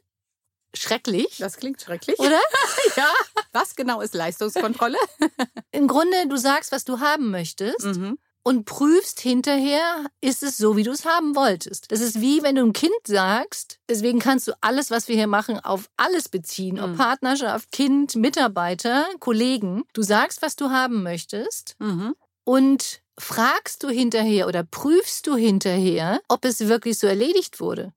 schrecklich. 0.73 1.37
Das 1.37 1.57
klingt 1.57 1.81
schrecklich. 1.81 2.17
Oder? 2.19 2.39
ja. 2.95 3.09
Was 3.51 3.75
genau 3.75 4.01
ist 4.01 4.13
Leistungskontrolle? 4.13 4.97
Im 5.71 5.87
Grunde, 5.87 6.27
du 6.27 6.37
sagst, 6.37 6.71
was 6.71 6.85
du 6.85 6.99
haben 6.99 7.29
möchtest. 7.29 7.85
Mhm 7.85 8.17
und 8.43 8.65
prüfst 8.65 9.21
hinterher, 9.21 10.05
ist 10.21 10.43
es 10.43 10.57
so, 10.57 10.75
wie 10.75 10.83
du 10.83 10.91
es 10.91 11.05
haben 11.05 11.35
wolltest. 11.35 11.91
Das 11.91 12.01
ist 12.01 12.19
wie 12.19 12.43
wenn 12.43 12.55
du 12.55 12.61
einem 12.61 12.73
Kind 12.73 12.91
sagst, 13.07 13.79
deswegen 13.89 14.19
kannst 14.19 14.47
du 14.47 14.51
alles, 14.61 14.91
was 14.91 15.07
wir 15.07 15.15
hier 15.15 15.27
machen, 15.27 15.59
auf 15.59 15.89
alles 15.95 16.29
beziehen, 16.29 16.79
ob 16.79 16.91
mhm. 16.91 16.97
Partnerschaft, 16.97 17.71
Kind, 17.71 18.15
Mitarbeiter, 18.15 19.05
Kollegen. 19.19 19.83
Du 19.93 20.03
sagst, 20.03 20.41
was 20.41 20.55
du 20.57 20.69
haben 20.69 21.03
möchtest 21.03 21.75
mhm. 21.79 22.15
und 22.43 23.01
fragst 23.17 23.83
du 23.83 23.89
hinterher 23.89 24.47
oder 24.47 24.63
prüfst 24.63 25.27
du 25.27 25.35
hinterher, 25.35 26.21
ob 26.27 26.45
es 26.45 26.67
wirklich 26.67 26.99
so 26.99 27.07
erledigt 27.07 27.59
wurde. 27.59 27.93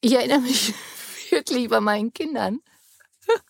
Ich 0.00 0.14
erinnere 0.14 0.40
mich 0.40 0.74
wirklich 1.30 1.68
bei 1.68 1.80
meinen 1.80 2.12
Kindern. 2.12 2.60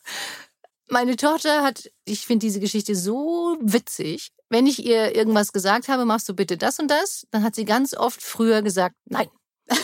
Meine 0.89 1.17
Tochter 1.17 1.63
hat, 1.63 1.91
ich 2.05 2.27
finde 2.27 2.47
diese 2.47 2.61
Geschichte 2.61 2.95
so 2.95 3.57
witzig. 3.61 4.33
Wenn 4.51 4.67
ich 4.67 4.85
ihr 4.85 5.15
irgendwas 5.15 5.53
gesagt 5.53 5.89
habe, 5.89 6.05
machst 6.05 6.29
du 6.29 6.35
bitte 6.35 6.57
das 6.57 6.79
und 6.79 6.89
das, 6.89 7.27
dann 7.31 7.43
hat 7.43 7.55
sie 7.55 7.65
ganz 7.65 7.95
oft 7.95 8.23
früher 8.23 8.63
gesagt, 8.63 8.97
nein. 9.05 9.29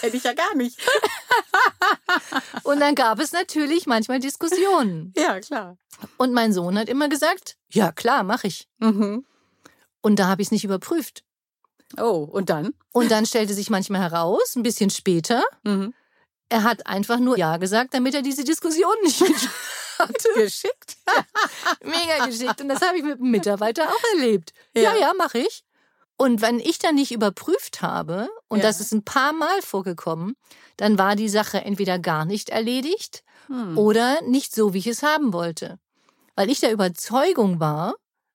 Kenne 0.00 0.16
ich 0.16 0.24
ja 0.24 0.34
gar 0.34 0.54
nicht. 0.56 0.80
und 2.64 2.80
dann 2.80 2.96
gab 2.96 3.20
es 3.20 3.32
natürlich 3.32 3.86
manchmal 3.86 4.18
Diskussionen. 4.18 5.12
Ja, 5.16 5.38
klar. 5.40 5.78
Und 6.16 6.32
mein 6.32 6.52
Sohn 6.52 6.76
hat 6.76 6.88
immer 6.88 7.08
gesagt, 7.08 7.56
ja 7.70 7.92
klar, 7.92 8.24
mache 8.24 8.48
ich. 8.48 8.68
Mhm. 8.78 9.24
Und 10.00 10.18
da 10.18 10.26
habe 10.26 10.42
ich 10.42 10.48
es 10.48 10.52
nicht 10.52 10.64
überprüft. 10.64 11.22
Oh, 11.98 12.28
und 12.30 12.50
dann? 12.50 12.74
Und 12.92 13.10
dann 13.10 13.26
stellte 13.26 13.54
sich 13.54 13.70
manchmal 13.70 14.00
heraus, 14.00 14.56
ein 14.56 14.62
bisschen 14.62 14.90
später, 14.90 15.44
mhm. 15.62 15.94
er 16.48 16.64
hat 16.64 16.86
einfach 16.86 17.18
nur 17.18 17.38
Ja 17.38 17.58
gesagt, 17.58 17.94
damit 17.94 18.14
er 18.14 18.22
diese 18.22 18.44
Diskussion 18.44 18.94
nicht 19.02 19.20
hatte. 19.98 20.28
Geschickt. 20.34 20.96
Ja, 21.06 21.24
mega 21.84 22.26
geschickt. 22.26 22.60
Und 22.60 22.68
das 22.68 22.80
habe 22.80 22.98
ich 22.98 23.04
mit 23.04 23.20
einem 23.20 23.30
Mitarbeiter 23.30 23.88
auch 23.88 24.14
erlebt. 24.14 24.52
Ja, 24.74 24.82
ja, 24.82 24.96
ja 24.96 25.12
mache 25.14 25.38
ich. 25.38 25.64
Und 26.16 26.40
wenn 26.40 26.60
ich 26.60 26.78
dann 26.78 26.94
nicht 26.94 27.10
überprüft 27.10 27.82
habe, 27.82 28.28
und 28.48 28.58
ja. 28.58 28.64
das 28.64 28.80
ist 28.80 28.92
ein 28.92 29.04
paar 29.04 29.32
Mal 29.32 29.62
vorgekommen, 29.62 30.36
dann 30.76 30.98
war 30.98 31.16
die 31.16 31.28
Sache 31.28 31.62
entweder 31.62 31.98
gar 31.98 32.24
nicht 32.24 32.50
erledigt 32.50 33.24
hm. 33.46 33.76
oder 33.76 34.20
nicht 34.22 34.54
so, 34.54 34.72
wie 34.74 34.78
ich 34.78 34.86
es 34.86 35.02
haben 35.02 35.32
wollte. 35.32 35.78
Weil 36.36 36.50
ich 36.50 36.60
der 36.60 36.72
Überzeugung 36.72 37.60
war, 37.60 37.94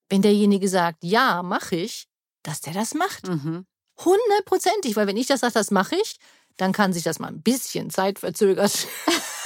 wenn 0.10 0.22
derjenige 0.22 0.67
sagt, 0.67 1.03
ja, 1.03 1.44
mache 1.44 1.75
ich, 1.75 2.08
dass 2.44 2.62
der 2.62 2.74
das 2.74 2.94
macht. 2.94 3.27
Mhm. 3.27 3.65
Hundertprozentig, 3.98 4.96
weil 4.96 5.08
wenn 5.08 5.17
ich 5.17 5.27
das 5.27 5.41
sage, 5.41 5.53
das 5.53 5.72
mache 5.72 5.96
ich, 5.96 6.17
dann 6.56 6.72
kann 6.72 6.94
sich 6.94 7.03
das 7.03 7.20
mal 7.20 7.27
ein 7.27 7.41
bisschen 7.41 7.89
zeitverzögert 7.89 8.88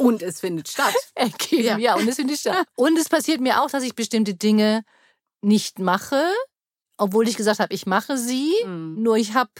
Und 0.00 0.22
es 0.22 0.40
findet 0.40 0.68
statt. 0.68 0.94
Ergeben, 1.14 1.62
ja. 1.62 1.76
ja, 1.76 1.94
und 1.94 2.08
es 2.08 2.16
findet 2.16 2.38
statt. 2.38 2.66
Und 2.74 2.98
es 2.98 3.10
passiert 3.10 3.42
mir 3.42 3.62
auch, 3.62 3.70
dass 3.70 3.82
ich 3.82 3.94
bestimmte 3.94 4.34
Dinge 4.34 4.82
nicht 5.42 5.78
mache, 5.78 6.22
obwohl 6.96 7.28
ich 7.28 7.36
gesagt 7.36 7.60
habe, 7.60 7.74
ich 7.74 7.84
mache 7.84 8.16
sie, 8.16 8.50
mhm. 8.64 9.02
nur 9.02 9.16
ich 9.18 9.34
habe 9.34 9.50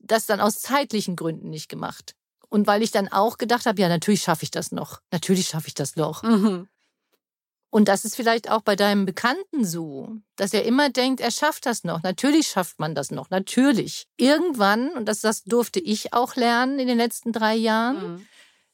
das 0.00 0.26
dann 0.26 0.40
aus 0.40 0.58
zeitlichen 0.58 1.14
Gründen 1.14 1.48
nicht 1.48 1.68
gemacht. 1.68 2.16
Und 2.48 2.66
weil 2.66 2.82
ich 2.82 2.90
dann 2.90 3.06
auch 3.06 3.38
gedacht 3.38 3.66
habe, 3.66 3.80
ja, 3.80 3.88
natürlich 3.88 4.22
schaffe 4.22 4.42
ich 4.42 4.50
das 4.50 4.72
noch. 4.72 4.98
Natürlich 5.12 5.46
schaffe 5.46 5.68
ich 5.68 5.74
das 5.74 5.94
noch. 5.94 6.24
Mhm. 6.24 6.66
Und 7.70 7.86
das 7.86 8.04
ist 8.04 8.16
vielleicht 8.16 8.50
auch 8.50 8.62
bei 8.62 8.74
deinem 8.74 9.06
Bekannten 9.06 9.64
so, 9.64 10.16
dass 10.34 10.54
er 10.54 10.64
immer 10.64 10.90
denkt, 10.90 11.20
er 11.20 11.30
schafft 11.30 11.66
das 11.66 11.84
noch. 11.84 12.02
Natürlich 12.02 12.48
schafft 12.48 12.80
man 12.80 12.96
das 12.96 13.12
noch. 13.12 13.30
Natürlich. 13.30 14.08
Irgendwann, 14.16 14.88
und 14.90 15.04
das, 15.04 15.20
das 15.20 15.44
durfte 15.44 15.78
ich 15.78 16.12
auch 16.14 16.34
lernen 16.34 16.80
in 16.80 16.88
den 16.88 16.98
letzten 16.98 17.30
drei 17.30 17.54
Jahren, 17.54 18.14
mhm 18.14 18.26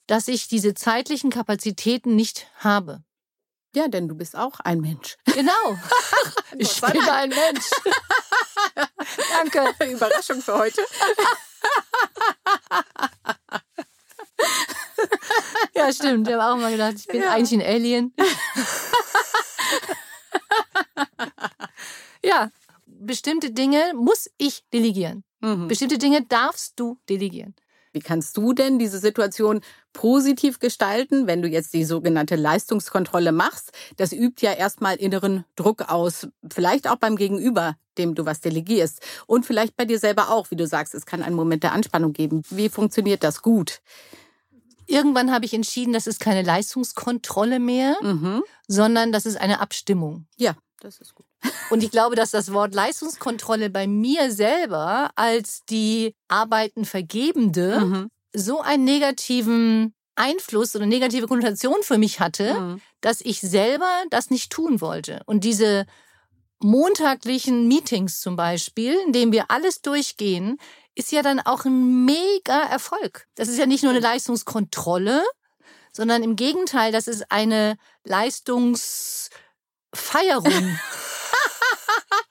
dass 0.07 0.29
ich 0.29 0.49
diese 0.49 0.75
zeitlichen 0.75 1.31
Kapazitäten 1.31 2.17
nicht 2.17 2.47
habe. 2.59 3.03
Ja, 3.75 3.89
denn 3.89 4.07
du 4.07 4.15
bist 4.15 4.37
auch 4.37 4.61
ein 4.61 4.81
Mensch. 4.81 5.17
Genau. 5.25 5.53
ich 6.59 6.81
bin 6.81 7.01
ein 7.09 7.29
Mensch. 7.31 7.71
Danke. 9.53 9.93
Überraschung 9.93 10.41
für 10.41 10.59
heute. 10.59 10.83
ja, 15.75 15.93
stimmt. 15.93 16.29
Ich 16.29 16.35
habe 16.35 16.45
auch 16.45 16.57
mal 16.57 16.71
gedacht, 16.71 16.95
ich 16.97 17.07
bin 17.07 17.23
ja. 17.23 17.33
eigentlich 17.33 17.61
ein 17.61 17.67
Alien. 17.67 18.15
ja, 22.23 22.51
bestimmte 22.87 23.51
Dinge 23.51 23.93
muss 23.95 24.31
ich 24.39 24.65
delegieren. 24.73 25.25
Mhm. 25.41 25.69
Bestimmte 25.69 25.99
Dinge 25.99 26.23
darfst 26.23 26.79
du 26.79 26.99
delegieren. 27.09 27.55
Wie 27.95 28.01
kannst 28.01 28.37
du 28.37 28.53
denn 28.53 28.81
diese 28.81 28.99
Situation 28.99 29.61
positiv 29.93 30.59
gestalten, 30.59 31.29
wenn 31.29 31.43
du 31.43 31.49
jetzt 31.49 31.73
die 31.73 31.85
sogenannte 31.85 32.35
Leistungskontrolle 32.35 33.31
machst? 33.31 33.71
Das 33.97 34.13
übt 34.13 34.45
ja 34.45 34.53
erstmal 34.53 34.97
inneren 34.97 35.45
Druck 35.55 35.89
aus, 35.89 36.27
vielleicht 36.53 36.91
auch 36.91 36.97
beim 36.97 37.15
Gegenüber, 37.15 37.77
dem 37.97 38.17
du 38.17 38.27
was 38.27 38.41
delegierst 38.41 39.01
und 39.29 39.47
vielleicht 39.47 39.77
bei 39.77 39.85
dir 39.85 40.01
selber 40.01 40.31
auch, 40.31 40.51
wie 40.51 40.57
du 40.57 40.67
sagst, 40.67 40.93
es 40.95 41.07
kann 41.07 41.23
einen 41.23 41.37
Moment 41.37 41.63
der 41.63 41.73
Anspannung 41.73 42.13
geben. 42.13 42.43
Wie 42.51 42.69
funktioniert 42.69 43.23
das 43.23 43.43
gut? 43.43 43.81
Irgendwann 44.87 45.31
habe 45.31 45.45
ich 45.45 45.55
entschieden, 45.55 45.93
das 45.93 46.09
ist 46.09 46.19
keine 46.19 46.43
Leistungskontrolle 46.43 47.61
mehr, 47.61 47.97
mhm. 48.03 48.43
sondern 48.67 49.13
das 49.13 49.25
ist 49.25 49.37
eine 49.37 49.61
Abstimmung. 49.61 50.27
Ja, 50.37 50.57
das 50.81 50.99
ist 50.99 51.15
gut. 51.15 51.27
Und 51.75 51.83
ich 51.83 51.91
glaube, 51.91 52.15
dass 52.15 52.31
das 52.31 52.53
Wort 52.53 52.73
Leistungskontrolle 52.73 53.69
bei 53.69 53.89
mir 53.89 54.31
selber 54.31 55.11
als 55.17 55.65
die 55.69 56.15
Arbeitenvergebende 56.29 57.81
mhm. 57.81 58.11
so 58.33 58.61
einen 58.61 58.85
negativen 58.85 59.93
Einfluss 60.15 60.77
oder 60.77 60.87
negative 60.87 61.27
Konnotation 61.27 61.83
für 61.83 61.99
mich 61.99 62.21
hatte, 62.21 62.55
mhm. 62.55 62.81
dass 63.01 63.21
ich 63.21 63.41
selber 63.41 63.91
das 64.11 64.31
nicht 64.31 64.53
tun 64.53 64.81
wollte. 64.81 65.23
Und 65.27 65.43
diese 65.43 65.85
montaglichen 66.61 67.67
Meetings 67.67 68.21
zum 68.21 68.37
Beispiel, 68.37 68.97
in 69.05 69.13
denen 69.13 69.33
wir 69.33 69.51
alles 69.51 69.83
durchgehen, 69.83 70.59
ist 70.95 71.11
ja 71.11 71.23
dann 71.23 71.41
auch 71.41 71.65
ein 71.65 72.05
mega 72.05 72.63
Erfolg. 72.71 73.27
Das 73.35 73.49
ist 73.49 73.59
ja 73.59 73.67
nicht 73.67 73.83
nur 73.83 73.91
eine 73.91 73.99
Leistungskontrolle, 73.99 75.25
sondern 75.91 76.23
im 76.23 76.37
Gegenteil, 76.37 76.93
das 76.93 77.09
ist 77.09 77.33
eine 77.33 77.77
Leistungsfeierung. 78.05 80.53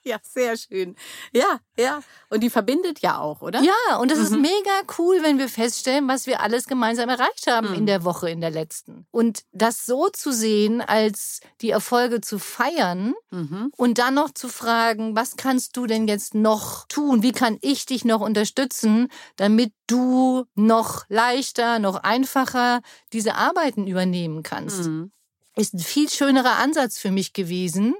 ja, 0.08 0.18
sehr 0.22 0.56
schön. 0.56 0.96
Ja, 1.32 1.60
ja. 1.78 2.02
Und 2.28 2.40
die 2.40 2.50
verbindet 2.50 3.00
ja 3.00 3.18
auch, 3.18 3.42
oder? 3.42 3.60
Ja, 3.60 3.96
und 3.98 4.10
das 4.10 4.18
mhm. 4.18 4.24
ist 4.24 4.30
mega 4.32 4.80
cool, 4.98 5.22
wenn 5.22 5.38
wir 5.38 5.48
feststellen, 5.48 6.06
was 6.08 6.26
wir 6.26 6.40
alles 6.40 6.66
gemeinsam 6.66 7.08
erreicht 7.08 7.46
haben 7.46 7.70
mhm. 7.70 7.74
in 7.74 7.86
der 7.86 8.04
Woche, 8.04 8.30
in 8.30 8.40
der 8.40 8.50
letzten. 8.50 9.06
Und 9.10 9.44
das 9.52 9.86
so 9.86 10.08
zu 10.10 10.32
sehen, 10.32 10.80
als 10.80 11.40
die 11.60 11.70
Erfolge 11.70 12.20
zu 12.20 12.38
feiern 12.38 13.14
mhm. 13.30 13.70
und 13.76 13.98
dann 13.98 14.14
noch 14.14 14.32
zu 14.32 14.48
fragen, 14.48 15.16
was 15.16 15.36
kannst 15.36 15.76
du 15.76 15.86
denn 15.86 16.06
jetzt 16.06 16.34
noch 16.34 16.86
tun? 16.88 17.22
Wie 17.22 17.32
kann 17.32 17.58
ich 17.62 17.86
dich 17.86 18.04
noch 18.04 18.20
unterstützen, 18.20 19.08
damit 19.36 19.72
du 19.86 20.44
noch 20.54 21.04
leichter, 21.08 21.78
noch 21.78 21.96
einfacher 21.96 22.80
diese 23.12 23.34
Arbeiten 23.36 23.86
übernehmen 23.86 24.42
kannst? 24.42 24.84
Mhm. 24.84 25.12
Ist 25.56 25.74
ein 25.74 25.78
viel 25.78 26.10
schönerer 26.10 26.56
Ansatz 26.56 26.98
für 26.98 27.12
mich 27.12 27.32
gewesen, 27.32 27.94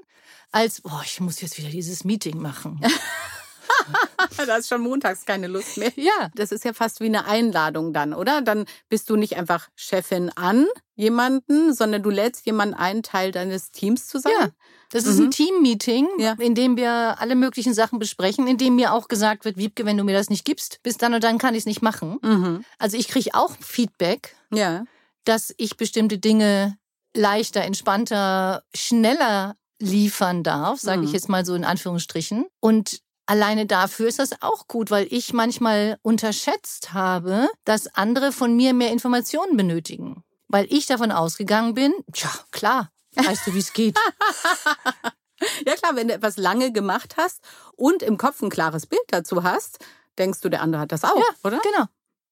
als, 0.55 0.81
oh, 0.85 1.01
ich 1.03 1.19
muss 1.19 1.41
jetzt 1.41 1.57
wieder 1.57 1.69
dieses 1.69 2.05
Meeting 2.05 2.41
machen. 2.41 2.79
da 4.37 4.55
ist 4.55 4.69
schon 4.69 4.81
montags 4.81 5.25
keine 5.25 5.47
Lust 5.47 5.77
mehr. 5.77 5.91
Ja. 5.97 6.29
Das 6.33 6.53
ist 6.53 6.63
ja 6.63 6.71
fast 6.71 7.01
wie 7.01 7.07
eine 7.07 7.25
Einladung 7.25 7.91
dann, 7.91 8.13
oder? 8.13 8.41
Dann 8.41 8.65
bist 8.87 9.09
du 9.09 9.17
nicht 9.17 9.35
einfach 9.35 9.67
Chefin 9.75 10.31
an 10.35 10.65
jemanden, 10.95 11.73
sondern 11.73 12.03
du 12.03 12.09
lädst 12.09 12.45
jemanden 12.45 12.73
ein, 12.73 13.03
Teil 13.03 13.33
deines 13.33 13.71
Teams 13.71 14.07
zu 14.07 14.17
sein. 14.17 14.31
Ja. 14.39 14.49
Das 14.91 15.05
ist 15.05 15.19
mhm. 15.19 15.25
ein 15.25 15.31
Team-Meeting, 15.31 16.07
ja. 16.19 16.35
in 16.39 16.55
dem 16.55 16.77
wir 16.77 17.19
alle 17.19 17.35
möglichen 17.35 17.73
Sachen 17.73 17.99
besprechen, 17.99 18.47
in 18.47 18.57
dem 18.57 18.77
mir 18.77 18.93
auch 18.93 19.09
gesagt 19.09 19.43
wird, 19.43 19.57
Wiebke, 19.57 19.85
wenn 19.85 19.97
du 19.97 20.05
mir 20.05 20.15
das 20.15 20.29
nicht 20.29 20.45
gibst, 20.45 20.79
bis 20.83 20.95
dann 20.95 21.13
und 21.13 21.23
dann 21.25 21.37
kann 21.37 21.53
ich 21.53 21.61
es 21.61 21.65
nicht 21.65 21.81
machen. 21.81 22.17
Mhm. 22.21 22.63
Also 22.79 22.95
ich 22.95 23.09
kriege 23.09 23.31
auch 23.33 23.57
Feedback, 23.59 24.37
ja. 24.53 24.85
dass 25.25 25.53
ich 25.57 25.75
bestimmte 25.75 26.17
Dinge 26.17 26.77
leichter, 27.13 27.61
entspannter, 27.61 28.63
schneller 28.73 29.57
liefern 29.79 30.43
darf, 30.43 30.79
sage 30.79 30.99
mhm. 31.01 31.07
ich 31.07 31.13
jetzt 31.13 31.29
mal 31.29 31.45
so 31.45 31.55
in 31.55 31.65
Anführungsstrichen. 31.65 32.45
Und 32.59 33.01
alleine 33.25 33.65
dafür 33.65 34.07
ist 34.07 34.19
das 34.19 34.41
auch 34.41 34.67
gut, 34.67 34.91
weil 34.91 35.07
ich 35.09 35.33
manchmal 35.33 35.97
unterschätzt 36.01 36.93
habe, 36.93 37.49
dass 37.65 37.87
andere 37.95 38.31
von 38.31 38.55
mir 38.55 38.73
mehr 38.73 38.91
Informationen 38.91 39.57
benötigen. 39.57 40.23
Weil 40.47 40.67
ich 40.69 40.85
davon 40.85 41.11
ausgegangen 41.11 41.73
bin, 41.73 41.93
tja, 42.13 42.29
klar, 42.51 42.91
weißt 43.15 43.47
du, 43.47 43.53
wie 43.53 43.59
es 43.59 43.73
geht. 43.73 43.97
ja 45.65 45.75
klar, 45.75 45.95
wenn 45.95 46.07
du 46.07 46.13
etwas 46.13 46.37
lange 46.37 46.71
gemacht 46.71 47.15
hast 47.17 47.41
und 47.75 48.03
im 48.03 48.17
Kopf 48.17 48.41
ein 48.41 48.49
klares 48.49 48.85
Bild 48.85 49.01
dazu 49.09 49.43
hast, 49.43 49.79
denkst 50.17 50.41
du, 50.41 50.49
der 50.49 50.61
andere 50.61 50.81
hat 50.81 50.91
das 50.91 51.03
auch, 51.03 51.17
ja, 51.17 51.23
oder? 51.43 51.59
Genau. 51.59 51.85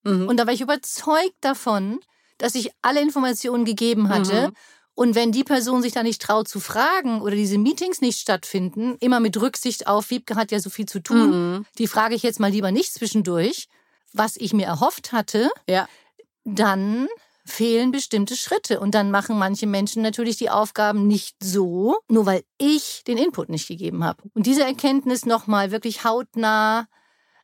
Mhm. 0.04 0.28
Und 0.28 0.38
da 0.38 0.46
war 0.46 0.54
ich 0.54 0.62
überzeugt 0.62 1.36
davon, 1.42 2.00
dass 2.38 2.56
ich 2.56 2.72
alle 2.82 3.02
Informationen 3.02 3.66
gegeben 3.66 4.10
hatte 4.10 4.50
mhm. 4.50 4.56
Und 4.96 5.16
wenn 5.16 5.32
die 5.32 5.44
Person 5.44 5.82
sich 5.82 5.94
da 5.94 6.04
nicht 6.04 6.22
traut 6.22 6.48
zu 6.48 6.60
fragen 6.60 7.22
oder 7.22 7.36
diese 7.36 7.58
Meetings 7.58 8.02
nicht 8.02 8.20
stattfinden, 8.20 8.96
immer 9.00 9.20
mit 9.20 9.40
Rücksicht 9.42 9.88
auf, 9.88 10.12
Wiebke 10.12 10.36
hat 10.36 10.52
ja 10.52 10.60
so 10.60 10.70
viel 10.70 10.86
zu 10.86 11.02
tun, 11.02 11.30
mhm. 11.30 11.66
die 11.80 11.88
frage 11.88 12.14
ich 12.16 12.22
jetzt 12.22 12.40
mal 12.40 12.52
lieber 12.52 12.72
nicht 12.72 12.94
zwischendurch, 12.94 13.68
was 14.14 14.38
ich 14.38 14.54
mir 14.54 14.68
erhofft 14.68 15.12
hatte, 15.12 15.50
ja. 15.68 15.88
dann 16.44 17.08
fehlen 17.46 17.92
bestimmte 17.92 18.36
Schritte. 18.36 18.80
Und 18.80 18.94
dann 18.94 19.12
machen 19.12 19.38
manche 19.38 19.68
Menschen 19.68 20.04
natürlich 20.04 20.38
die 20.38 20.50
Aufgaben 20.50 21.08
nicht 21.08 21.36
so, 21.42 21.98
nur 22.08 22.26
weil 22.26 22.44
ich 22.58 23.04
den 23.06 23.18
Input 23.18 23.50
nicht 23.50 23.68
gegeben 23.68 24.04
habe. 24.04 24.24
Und 24.34 24.46
diese 24.46 24.64
Erkenntnis 24.64 25.26
nochmal 25.26 25.72
wirklich 25.72 26.04
hautnah 26.04 26.88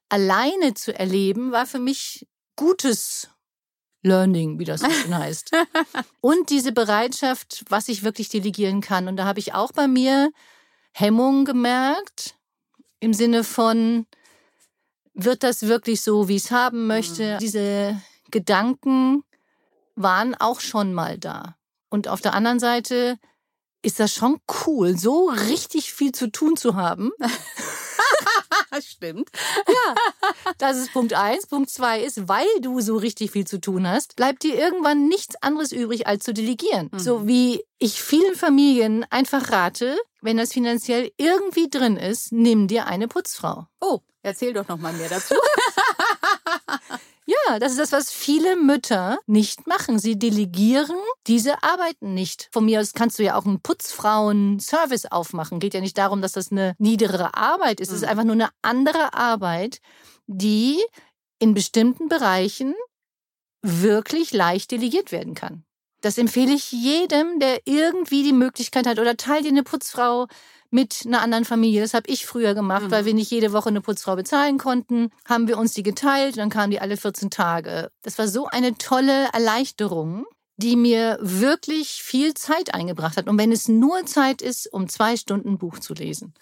alleine 0.07 0.73
zu 0.73 0.97
erleben, 0.97 1.51
war 1.51 1.65
für 1.65 1.79
mich 1.79 2.27
gutes 2.55 3.29
Learning, 4.01 4.59
wie 4.59 4.65
das 4.65 4.81
so 4.81 4.89
schön 4.89 5.17
heißt. 5.17 5.51
Und 6.21 6.49
diese 6.49 6.71
Bereitschaft, 6.71 7.65
was 7.69 7.89
ich 7.89 8.03
wirklich 8.03 8.29
delegieren 8.29 8.81
kann. 8.81 9.07
Und 9.07 9.17
da 9.17 9.25
habe 9.25 9.39
ich 9.39 9.53
auch 9.53 9.71
bei 9.71 9.87
mir 9.87 10.31
Hemmungen 10.93 11.45
gemerkt, 11.45 12.35
im 12.99 13.13
Sinne 13.13 13.43
von, 13.43 14.05
wird 15.13 15.43
das 15.43 15.63
wirklich 15.63 16.01
so, 16.01 16.27
wie 16.27 16.37
ich 16.37 16.45
es 16.45 16.51
haben 16.51 16.87
möchte? 16.87 17.35
Mhm. 17.35 17.39
Diese 17.39 18.01
Gedanken 18.31 19.23
waren 19.95 20.35
auch 20.35 20.59
schon 20.59 20.93
mal 20.93 21.17
da. 21.17 21.55
Und 21.89 22.07
auf 22.07 22.21
der 22.21 22.33
anderen 22.33 22.59
Seite 22.59 23.17
ist 23.81 23.99
das 23.99 24.13
schon 24.13 24.39
cool, 24.65 24.97
so 24.97 25.29
richtig 25.29 25.93
viel 25.93 26.11
zu 26.11 26.31
tun 26.31 26.57
zu 26.57 26.75
haben. 26.75 27.11
Stimmt. 28.81 29.29
Ja, 29.67 29.95
das 30.57 30.77
ist 30.77 30.93
Punkt 30.93 31.13
eins. 31.13 31.47
Punkt 31.47 31.69
zwei 31.69 32.01
ist, 32.01 32.27
weil 32.27 32.47
du 32.61 32.81
so 32.81 32.97
richtig 32.97 33.31
viel 33.31 33.45
zu 33.45 33.59
tun 33.59 33.87
hast, 33.87 34.15
bleibt 34.15 34.43
dir 34.43 34.55
irgendwann 34.55 35.07
nichts 35.07 35.35
anderes 35.41 35.71
übrig, 35.71 36.07
als 36.07 36.23
zu 36.23 36.33
delegieren. 36.33 36.89
Mhm. 36.91 36.99
So 36.99 37.27
wie 37.27 37.63
ich 37.77 38.01
vielen 38.01 38.35
Familien 38.35 39.05
einfach 39.09 39.51
rate, 39.51 39.97
wenn 40.21 40.37
das 40.37 40.53
finanziell 40.53 41.11
irgendwie 41.17 41.69
drin 41.69 41.97
ist, 41.97 42.31
nimm 42.31 42.67
dir 42.67 42.87
eine 42.87 43.07
Putzfrau. 43.07 43.67
Oh, 43.79 43.99
erzähl 44.21 44.53
doch 44.53 44.67
noch 44.67 44.77
mal 44.77 44.93
mehr 44.93 45.09
dazu. 45.09 45.35
Ja, 47.29 47.59
das 47.59 47.73
ist 47.73 47.79
das, 47.79 47.91
was 47.91 48.11
viele 48.11 48.55
Mütter 48.55 49.19
nicht 49.27 49.67
machen. 49.67 49.99
Sie 49.99 50.17
delegieren 50.17 50.97
diese 51.27 51.61
Arbeiten 51.61 52.15
nicht. 52.15 52.49
Von 52.51 52.65
mir 52.65 52.79
aus 52.79 52.93
kannst 52.93 53.19
du 53.19 53.23
ja 53.23 53.35
auch 53.35 53.45
einen 53.45 53.61
Putzfrauen-Service 53.61 55.05
aufmachen. 55.05 55.59
Geht 55.59 55.75
ja 55.75 55.79
nicht 55.79 55.99
darum, 55.99 56.23
dass 56.23 56.31
das 56.31 56.51
eine 56.51 56.73
niedere 56.79 57.35
Arbeit 57.35 57.81
ist. 57.81 57.89
Es 57.89 57.97
ist 57.97 58.01
mhm. 58.01 58.09
einfach 58.09 58.23
nur 58.23 58.33
eine 58.33 58.49
andere 58.63 59.13
Arbeit, 59.13 59.79
die 60.31 60.79
in 61.39 61.53
bestimmten 61.53 62.07
Bereichen 62.07 62.75
wirklich 63.61 64.31
leicht 64.31 64.71
delegiert 64.71 65.11
werden 65.11 65.33
kann. 65.33 65.63
Das 66.01 66.17
empfehle 66.17 66.53
ich 66.53 66.71
jedem, 66.71 67.39
der 67.39 67.61
irgendwie 67.65 68.23
die 68.23 68.33
Möglichkeit 68.33 68.87
hat 68.87 68.99
oder 68.99 69.17
teilt 69.17 69.45
dir 69.45 69.49
eine 69.49 69.63
Putzfrau 69.63 70.27
mit 70.69 71.03
einer 71.05 71.21
anderen 71.21 71.45
Familie. 71.45 71.81
Das 71.81 71.93
habe 71.93 72.09
ich 72.09 72.25
früher 72.25 72.53
gemacht, 72.53 72.85
mhm. 72.85 72.91
weil 72.91 73.05
wir 73.05 73.13
nicht 73.13 73.31
jede 73.31 73.51
Woche 73.51 73.69
eine 73.69 73.81
Putzfrau 73.81 74.15
bezahlen 74.15 74.57
konnten. 74.57 75.09
Haben 75.27 75.47
wir 75.47 75.57
uns 75.57 75.73
die 75.73 75.83
geteilt, 75.83 76.37
dann 76.37 76.49
kamen 76.49 76.71
die 76.71 76.79
alle 76.79 76.95
14 76.95 77.31
Tage. 77.31 77.91
Das 78.03 78.17
war 78.17 78.27
so 78.27 78.45
eine 78.45 78.75
tolle 78.77 79.27
Erleichterung, 79.33 80.25
die 80.57 80.75
mir 80.75 81.17
wirklich 81.21 82.03
viel 82.03 82.33
Zeit 82.35 82.73
eingebracht 82.73 83.17
hat. 83.17 83.27
Und 83.27 83.37
wenn 83.37 83.51
es 83.51 83.67
nur 83.67 84.05
Zeit 84.05 84.41
ist, 84.41 84.71
um 84.71 84.87
zwei 84.87 85.17
Stunden 85.17 85.49
ein 85.49 85.57
Buch 85.57 85.79
zu 85.79 85.93
lesen 85.93 86.33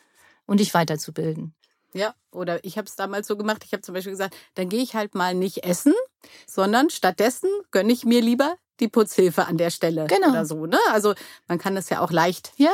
und 0.45 0.59
dich 0.59 0.73
weiterzubilden. 0.73 1.55
Ja, 1.93 2.13
oder 2.31 2.63
ich 2.63 2.77
habe 2.77 2.87
es 2.87 2.95
damals 2.95 3.27
so 3.27 3.37
gemacht, 3.37 3.63
ich 3.65 3.71
habe 3.73 3.81
zum 3.81 3.93
Beispiel 3.93 4.11
gesagt, 4.11 4.35
dann 4.55 4.69
gehe 4.69 4.81
ich 4.81 4.95
halt 4.95 5.15
mal 5.15 5.33
nicht 5.33 5.63
essen, 5.63 5.93
sondern 6.45 6.89
stattdessen 6.89 7.49
gönne 7.71 7.93
ich 7.93 8.05
mir 8.05 8.21
lieber 8.21 8.55
die 8.79 8.87
Putzhilfe 8.87 9.47
an 9.47 9.57
der 9.57 9.69
Stelle 9.69 10.05
genau. 10.07 10.29
oder 10.29 10.45
so. 10.45 10.65
Ne? 10.65 10.77
Also 10.91 11.15
man 11.47 11.57
kann 11.57 11.75
das 11.75 11.89
ja 11.89 12.01
auch 12.01 12.11
leicht 12.11 12.51
ja 12.57 12.71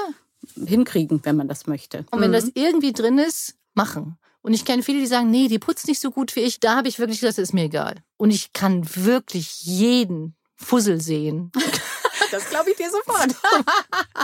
hinkriegen, 0.66 1.22
wenn 1.24 1.36
man 1.36 1.48
das 1.48 1.68
möchte. 1.68 2.06
Und 2.12 2.22
wenn 2.22 2.32
mhm. 2.32 2.36
das 2.36 2.52
irgendwie 2.54 2.94
drin 2.94 3.18
ist, 3.18 3.56
machen. 3.74 4.18
Und 4.42 4.54
ich 4.54 4.66
kenne 4.66 4.84
viele, 4.84 5.00
die 5.00 5.08
sagen, 5.08 5.32
nee, 5.32 5.48
die 5.48 5.60
putzt 5.60 5.88
nicht 5.88 6.02
so 6.02 6.12
gut 6.12 6.36
wie 6.36 6.42
ich. 6.42 6.60
Da 6.60 6.76
habe 6.76 6.90
ich 6.90 7.00
wirklich 7.00 7.22
gesagt, 7.22 7.38
das 7.38 7.44
ist 7.44 7.54
mir 7.54 7.64
egal. 7.64 7.96
Und 8.18 8.32
ich 8.32 8.52
kann 8.52 8.84
wirklich 8.96 9.64
jeden 9.64 10.36
Fussel 10.56 11.02
sehen. 11.02 11.52
Das 12.32 12.50
glaube 12.50 12.72
ich 12.72 12.78
dir 12.78 12.90
sofort. 12.90 13.36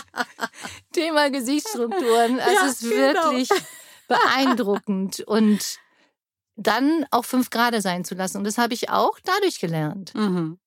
Thema 0.93 1.29
Gesichtsstrukturen. 1.29 2.39
Es 2.39 2.53
ja, 2.53 2.65
ist 2.65 2.79
genau. 2.81 3.31
wirklich 3.31 3.49
beeindruckend. 4.09 5.21
Und 5.21 5.79
dann 6.57 7.05
auch 7.11 7.23
fünf 7.23 7.49
Grade 7.49 7.79
sein 7.81 8.03
zu 8.03 8.15
lassen. 8.15 8.37
Und 8.37 8.43
das 8.43 8.57
habe 8.57 8.73
ich 8.73 8.89
auch 8.89 9.17
dadurch 9.23 9.61
gelernt. 9.61 10.13
Mhm. 10.13 10.59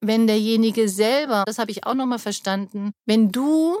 Wenn 0.00 0.26
derjenige 0.26 0.88
selber, 0.88 1.44
das 1.46 1.58
habe 1.58 1.70
ich 1.70 1.84
auch 1.84 1.94
nochmal 1.94 2.18
verstanden, 2.18 2.92
wenn 3.04 3.30
du 3.30 3.78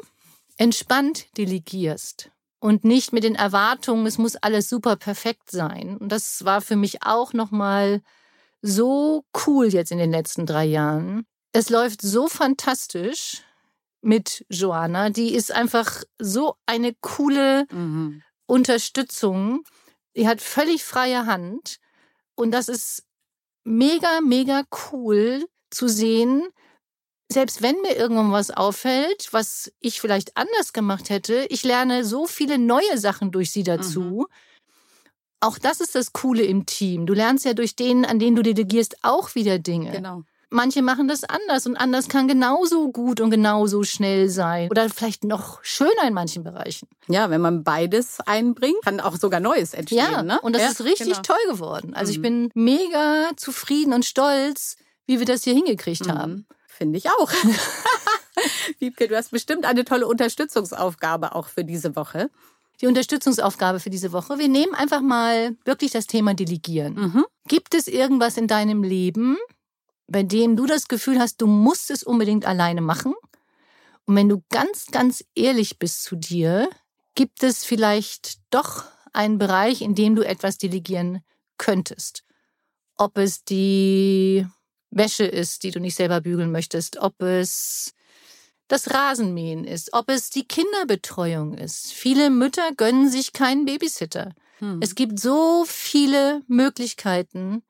entspannt 0.58 1.26
delegierst, 1.38 2.30
und 2.58 2.84
nicht 2.84 3.12
mit 3.12 3.24
den 3.24 3.34
Erwartungen, 3.34 4.06
es 4.06 4.18
muss 4.18 4.36
alles 4.36 4.68
super 4.68 4.96
perfekt 4.96 5.50
sein. 5.50 5.96
Und 5.98 6.10
das 6.10 6.44
war 6.44 6.60
für 6.60 6.76
mich 6.76 7.02
auch 7.02 7.32
nochmal 7.32 8.00
so 8.62 9.24
cool 9.46 9.66
jetzt 9.66 9.92
in 9.92 9.98
den 9.98 10.10
letzten 10.10 10.46
drei 10.46 10.64
Jahren. 10.64 11.26
Es 11.52 11.70
läuft 11.70 12.02
so 12.02 12.28
fantastisch 12.28 13.42
mit 14.00 14.44
Joanna. 14.48 15.10
Die 15.10 15.34
ist 15.34 15.52
einfach 15.52 16.02
so 16.18 16.56
eine 16.66 16.94
coole 17.00 17.66
mhm. 17.70 18.22
Unterstützung. 18.46 19.64
Die 20.16 20.26
hat 20.26 20.40
völlig 20.40 20.84
freie 20.84 21.26
Hand. 21.26 21.78
Und 22.34 22.52
das 22.52 22.68
ist 22.68 23.04
mega, 23.64 24.20
mega 24.20 24.64
cool 24.92 25.46
zu 25.70 25.88
sehen, 25.88 26.48
selbst 27.30 27.60
wenn 27.60 27.80
mir 27.80 27.96
irgendwann 27.96 28.30
was 28.30 28.50
auffällt, 28.50 29.28
was 29.32 29.72
ich 29.80 30.00
vielleicht 30.00 30.36
anders 30.36 30.72
gemacht 30.72 31.10
hätte, 31.10 31.46
ich 31.50 31.64
lerne 31.64 32.04
so 32.04 32.26
viele 32.26 32.58
neue 32.58 32.98
Sachen 32.98 33.32
durch 33.32 33.50
sie 33.50 33.64
dazu. 33.64 34.00
Mhm. 34.00 34.26
Auch 35.40 35.58
das 35.58 35.80
ist 35.80 35.94
das 35.94 36.12
Coole 36.12 36.44
im 36.44 36.66
Team. 36.66 37.04
Du 37.04 37.14
lernst 37.14 37.44
ja 37.44 37.52
durch 37.52 37.76
den, 37.76 38.04
an 38.04 38.18
denen 38.18 38.36
du 38.36 38.42
delegierst, 38.42 38.96
auch 39.02 39.34
wieder 39.34 39.58
Dinge. 39.58 39.90
Genau. 39.90 40.22
Manche 40.56 40.80
machen 40.80 41.06
das 41.06 41.22
anders 41.22 41.66
und 41.66 41.76
anders 41.76 42.08
kann 42.08 42.28
genauso 42.28 42.90
gut 42.90 43.20
und 43.20 43.28
genauso 43.28 43.82
schnell 43.82 44.30
sein 44.30 44.70
oder 44.70 44.88
vielleicht 44.88 45.22
noch 45.22 45.62
schöner 45.62 46.08
in 46.08 46.14
manchen 46.14 46.44
Bereichen. 46.44 46.88
Ja, 47.08 47.28
wenn 47.28 47.42
man 47.42 47.62
beides 47.62 48.20
einbringt, 48.20 48.82
kann 48.82 49.00
auch 49.00 49.16
sogar 49.16 49.38
Neues 49.38 49.74
entstehen. 49.74 49.98
Ja, 49.98 50.22
ne? 50.22 50.40
und 50.40 50.54
das 50.54 50.62
ja, 50.62 50.68
ist 50.70 50.84
richtig 50.84 51.08
genau. 51.08 51.20
toll 51.20 51.36
geworden. 51.50 51.92
Also 51.92 52.10
mhm. 52.10 52.16
ich 52.16 52.22
bin 52.22 52.50
mega 52.54 53.32
zufrieden 53.36 53.92
und 53.92 54.06
stolz, 54.06 54.76
wie 55.04 55.18
wir 55.18 55.26
das 55.26 55.44
hier 55.44 55.52
hingekriegt 55.52 56.06
mhm. 56.06 56.12
haben. 56.12 56.46
Finde 56.66 56.96
ich 56.96 57.10
auch. 57.10 57.30
Wiebke, 58.78 59.08
du 59.08 59.16
hast 59.16 59.32
bestimmt 59.32 59.66
eine 59.66 59.84
tolle 59.84 60.06
Unterstützungsaufgabe 60.06 61.34
auch 61.34 61.48
für 61.48 61.64
diese 61.64 61.96
Woche. 61.96 62.30
Die 62.80 62.86
Unterstützungsaufgabe 62.86 63.78
für 63.78 63.90
diese 63.90 64.12
Woche. 64.12 64.38
Wir 64.38 64.48
nehmen 64.48 64.74
einfach 64.74 65.02
mal 65.02 65.54
wirklich 65.66 65.90
das 65.90 66.06
Thema 66.06 66.32
Delegieren. 66.32 66.94
Mhm. 66.94 67.24
Gibt 67.46 67.74
es 67.74 67.88
irgendwas 67.88 68.38
in 68.38 68.48
deinem 68.48 68.82
Leben, 68.82 69.36
bei 70.06 70.22
dem 70.22 70.56
du 70.56 70.66
das 70.66 70.88
Gefühl 70.88 71.18
hast, 71.18 71.40
du 71.40 71.46
musst 71.46 71.90
es 71.90 72.02
unbedingt 72.02 72.46
alleine 72.46 72.80
machen? 72.80 73.14
Und 74.04 74.16
wenn 74.16 74.28
du 74.28 74.42
ganz, 74.50 74.86
ganz 74.86 75.24
ehrlich 75.34 75.78
bist 75.78 76.04
zu 76.04 76.16
dir, 76.16 76.70
gibt 77.14 77.42
es 77.42 77.64
vielleicht 77.64 78.38
doch 78.50 78.84
einen 79.12 79.38
Bereich, 79.38 79.80
in 79.80 79.94
dem 79.94 80.14
du 80.14 80.22
etwas 80.22 80.58
delegieren 80.58 81.22
könntest. 81.58 82.22
Ob 82.96 83.18
es 83.18 83.44
die 83.44 84.46
Wäsche 84.90 85.24
ist, 85.24 85.64
die 85.64 85.70
du 85.70 85.80
nicht 85.80 85.96
selber 85.96 86.20
bügeln 86.20 86.52
möchtest, 86.52 86.98
ob 86.98 87.20
es 87.22 87.94
das 88.68 88.92
Rasenmähen 88.92 89.64
ist, 89.64 89.92
ob 89.92 90.08
es 90.08 90.30
die 90.30 90.46
Kinderbetreuung 90.46 91.54
ist. 91.54 91.92
Viele 91.92 92.30
Mütter 92.30 92.72
gönnen 92.76 93.10
sich 93.10 93.32
keinen 93.32 93.64
Babysitter. 93.64 94.34
Hm. 94.58 94.80
Es 94.82 94.94
gibt 94.94 95.20
so 95.20 95.64
viele 95.66 96.42
Möglichkeiten 96.48 97.62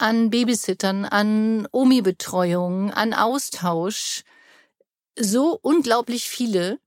an 0.00 0.30
Babysittern, 0.30 1.04
an 1.04 1.68
Omi-Betreuung, 1.72 2.90
an 2.90 3.12
Austausch. 3.12 4.24
So 5.18 5.58
unglaublich 5.60 6.28
viele. 6.28 6.78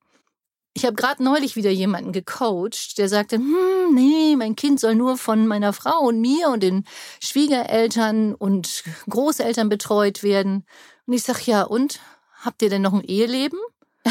Ich 0.73 0.85
habe 0.85 0.95
gerade 0.95 1.23
neulich 1.23 1.55
wieder 1.55 1.69
jemanden 1.69 2.11
gecoacht, 2.11 2.97
der 2.97 3.07
sagte, 3.07 3.35
hm, 3.35 3.93
nee, 3.93 4.35
mein 4.35 4.55
Kind 4.55 4.79
soll 4.79 4.95
nur 4.95 5.17
von 5.17 5.45
meiner 5.45 5.71
Frau 5.71 5.99
und 5.99 6.19
mir 6.19 6.49
und 6.49 6.63
den 6.63 6.85
Schwiegereltern 7.19 8.33
und 8.33 8.83
Großeltern 9.07 9.69
betreut 9.69 10.23
werden. 10.23 10.65
Und 11.05 11.13
ich 11.13 11.21
sag, 11.21 11.45
ja, 11.45 11.61
und 11.61 11.99
habt 12.41 12.63
ihr 12.63 12.71
denn 12.71 12.81
noch 12.81 12.93
ein 12.93 13.03
Eheleben? 13.03 13.59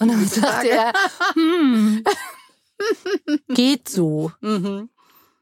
Und 0.00 0.12
dann 0.12 0.28
sagte 0.28 0.70
er, 0.70 0.92
hm, 1.34 2.04
geht 3.48 3.88
so. 3.88 4.30
Mhm. 4.40 4.90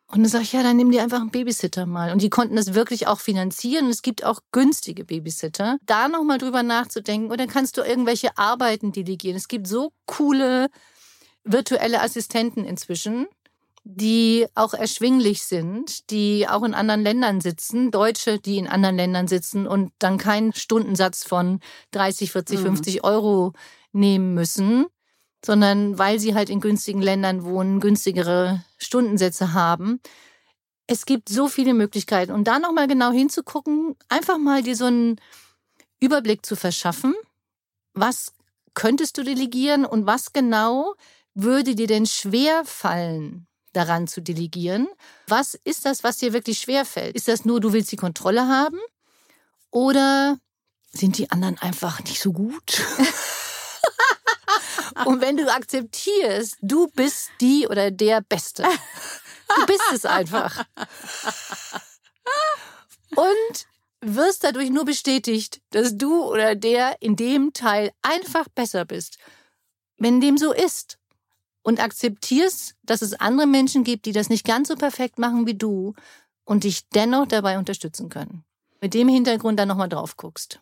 Und 0.09 0.21
dann 0.23 0.29
sage 0.29 0.45
ich, 0.45 0.53
ja, 0.53 0.63
dann 0.63 0.77
nimm 0.77 0.93
dir 0.93 1.03
einfach 1.03 1.21
einen 1.21 1.31
Babysitter 1.31 1.85
mal. 1.85 2.13
Und 2.13 2.23
die 2.23 2.31
konnten 2.31 2.55
das 2.55 2.75
wirklich 2.75 3.09
auch 3.09 3.19
finanzieren. 3.19 3.89
Es 3.89 4.03
gibt 4.03 4.25
auch 4.25 4.41
günstige 4.53 5.05
Babysitter. 5.05 5.79
Da 5.85 6.09
nochmal 6.09 6.39
drüber 6.39 6.63
nachzudenken. 6.63 7.31
Und 7.31 7.41
dann 7.41 7.49
kannst 7.49 7.77
du 7.77 7.83
irgendwelche 7.83 8.39
Arbeiten 8.39 8.93
delegieren. 8.93 9.37
Es 9.37 9.49
gibt 9.49 9.67
so 9.67 9.93
coole 10.07 10.69
virtuelle 11.43 12.03
Assistenten 12.03 12.65
inzwischen, 12.65 13.27
die 13.83 14.47
auch 14.55 14.75
erschwinglich 14.75 15.43
sind, 15.43 16.11
die 16.11 16.49
auch 16.49 16.63
in 16.63 16.75
anderen 16.75 17.03
Ländern 17.03 17.41
sitzen, 17.41 17.91
Deutsche, 17.91 18.39
die 18.39 18.59
in 18.59 18.67
anderen 18.69 18.97
Ländern 18.97 19.29
sitzen 19.29 19.67
und 19.67 19.93
dann 19.99 20.19
keinen 20.19 20.53
Stundensatz 20.53 21.25
von 21.25 21.61
30, 21.93 22.33
40, 22.33 22.59
mhm. 22.59 22.63
50 22.65 23.05
Euro 23.05 23.53
nehmen 23.93 24.35
müssen, 24.35 24.87
sondern 25.45 25.99
weil 25.99 26.19
sie 26.19 26.35
halt 26.35 26.51
in 26.51 26.61
günstigen 26.61 27.03
Ländern 27.03 27.45
wohnen, 27.45 27.81
günstigere 27.81 28.65
Stundensätze 28.79 29.53
haben. 29.53 30.01
Es 30.87 31.07
gibt 31.07 31.29
so 31.29 31.49
viele 31.49 31.75
Möglichkeiten. 31.75 32.33
Und 32.33 32.45
da 32.45 32.59
nochmal 32.59 32.89
genau 32.89 33.11
hinzugucken, 33.11 33.97
einfach 34.09 34.39
mal 34.39 34.63
dir 34.63 34.77
so 34.77 34.87
einen 34.87 35.21
Überblick 36.01 36.45
zu 36.45 36.57
verschaffen. 36.57 37.15
Was 37.95 38.33
könntest 38.75 39.19
du 39.19 39.23
delegieren 39.23 39.85
und 39.85 40.07
was 40.07 40.33
genau 40.33 40.95
würde 41.35 41.75
dir 41.75 41.87
denn 41.87 42.07
schwer 42.07 42.65
fallen, 42.65 43.47
daran 43.73 44.07
zu 44.07 44.21
delegieren? 44.21 44.89
Was 45.29 45.55
ist 45.55 45.85
das, 45.85 46.05
was 46.05 46.19
dir 46.19 46.33
wirklich 46.33 46.59
schwer 46.59 46.85
fällt? 46.85 47.17
Ist 47.17 47.29
das 47.29 47.45
nur, 47.45 47.61
du 47.61 47.73
willst 47.73 47.93
die 47.93 47.97
Kontrolle 47.97 48.49
haben? 48.49 48.79
Oder 49.71 50.39
sind 50.93 51.19
die 51.19 51.31
anderen 51.31 51.59
einfach 51.59 52.03
nicht 52.05 52.21
so 52.21 52.33
gut? 52.33 52.83
Und 55.05 55.21
wenn 55.21 55.37
du 55.37 55.53
akzeptierst, 55.53 56.57
du 56.63 56.89
bist 56.89 57.31
die 57.41 57.67
oder 57.69 57.91
der 57.91 58.21
Beste. 58.23 58.65
Du 59.55 59.67
bist 59.67 59.85
es 59.93 60.05
einfach. 60.05 60.65
Und 63.15 63.67
wirst 64.01 64.45
dadurch 64.45 64.71
nur 64.71 64.85
bestätigt, 64.85 65.61
dass 65.71 65.97
du 65.97 66.25
oder 66.25 66.55
der 66.55 67.01
in 67.01 67.17
dem 67.17 67.53
Teil 67.53 67.93
einfach 68.03 68.49
besser 68.49 68.85
bist. 68.85 69.19
Wenn 69.99 70.21
dem 70.21 70.37
so 70.37 70.53
ist 70.53 70.99
und 71.63 71.81
akzeptierst, 71.81 72.75
dass 72.83 73.03
es 73.03 73.15
andere 73.15 73.47
Menschen 73.47 73.85
gibt, 73.85 74.07
die 74.07 74.13
das 74.13 74.29
nicht 74.29 74.45
ganz 74.45 74.69
so 74.69 74.77
perfekt 74.77 75.19
machen 75.19 75.47
wie 75.47 75.55
du 75.55 75.95
und 76.45 76.65
dich 76.65 76.89
dennoch 76.91 77.27
dabei 77.27 77.59
unterstützen 77.59 78.09
können. 78.09 78.45
Mit 78.81 78.95
dem 78.95 79.09
Hintergrund 79.09 79.59
dann 79.59 79.69
nochmal 79.69 79.89
drauf 79.89 80.17
guckst. 80.17 80.61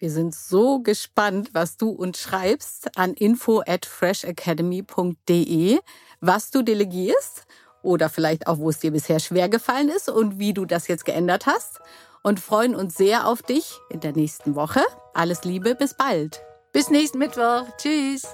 Wir 0.00 0.10
sind 0.10 0.34
so 0.34 0.80
gespannt, 0.80 1.50
was 1.52 1.76
du 1.76 1.90
uns 1.90 2.18
schreibst 2.18 2.96
an 2.96 3.12
info 3.12 3.62
at 3.66 3.84
freshacademy.de, 3.84 5.78
was 6.22 6.50
du 6.50 6.62
delegierst 6.62 7.44
oder 7.82 8.08
vielleicht 8.08 8.46
auch, 8.46 8.56
wo 8.56 8.70
es 8.70 8.78
dir 8.78 8.92
bisher 8.92 9.20
schwer 9.20 9.50
gefallen 9.50 9.90
ist 9.90 10.08
und 10.08 10.38
wie 10.38 10.54
du 10.54 10.64
das 10.64 10.88
jetzt 10.88 11.04
geändert 11.04 11.44
hast. 11.44 11.80
Und 12.22 12.40
freuen 12.40 12.74
uns 12.74 12.96
sehr 12.96 13.26
auf 13.26 13.42
dich 13.42 13.78
in 13.90 14.00
der 14.00 14.12
nächsten 14.12 14.54
Woche. 14.54 14.80
Alles 15.12 15.44
Liebe, 15.44 15.74
bis 15.74 15.92
bald. 15.92 16.40
Bis 16.72 16.88
nächsten 16.88 17.18
Mittwoch. 17.18 17.64
Tschüss. 17.76 18.26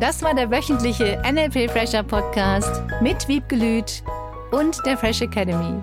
Das 0.00 0.22
war 0.22 0.32
der 0.34 0.50
wöchentliche 0.50 1.20
NLP 1.22 1.70
Fresher 1.70 2.02
Podcast 2.02 2.82
mit 3.02 3.28
Wiebgelüt 3.28 4.02
und 4.52 4.78
der 4.86 4.96
Fresh 4.96 5.20
Academy 5.20 5.82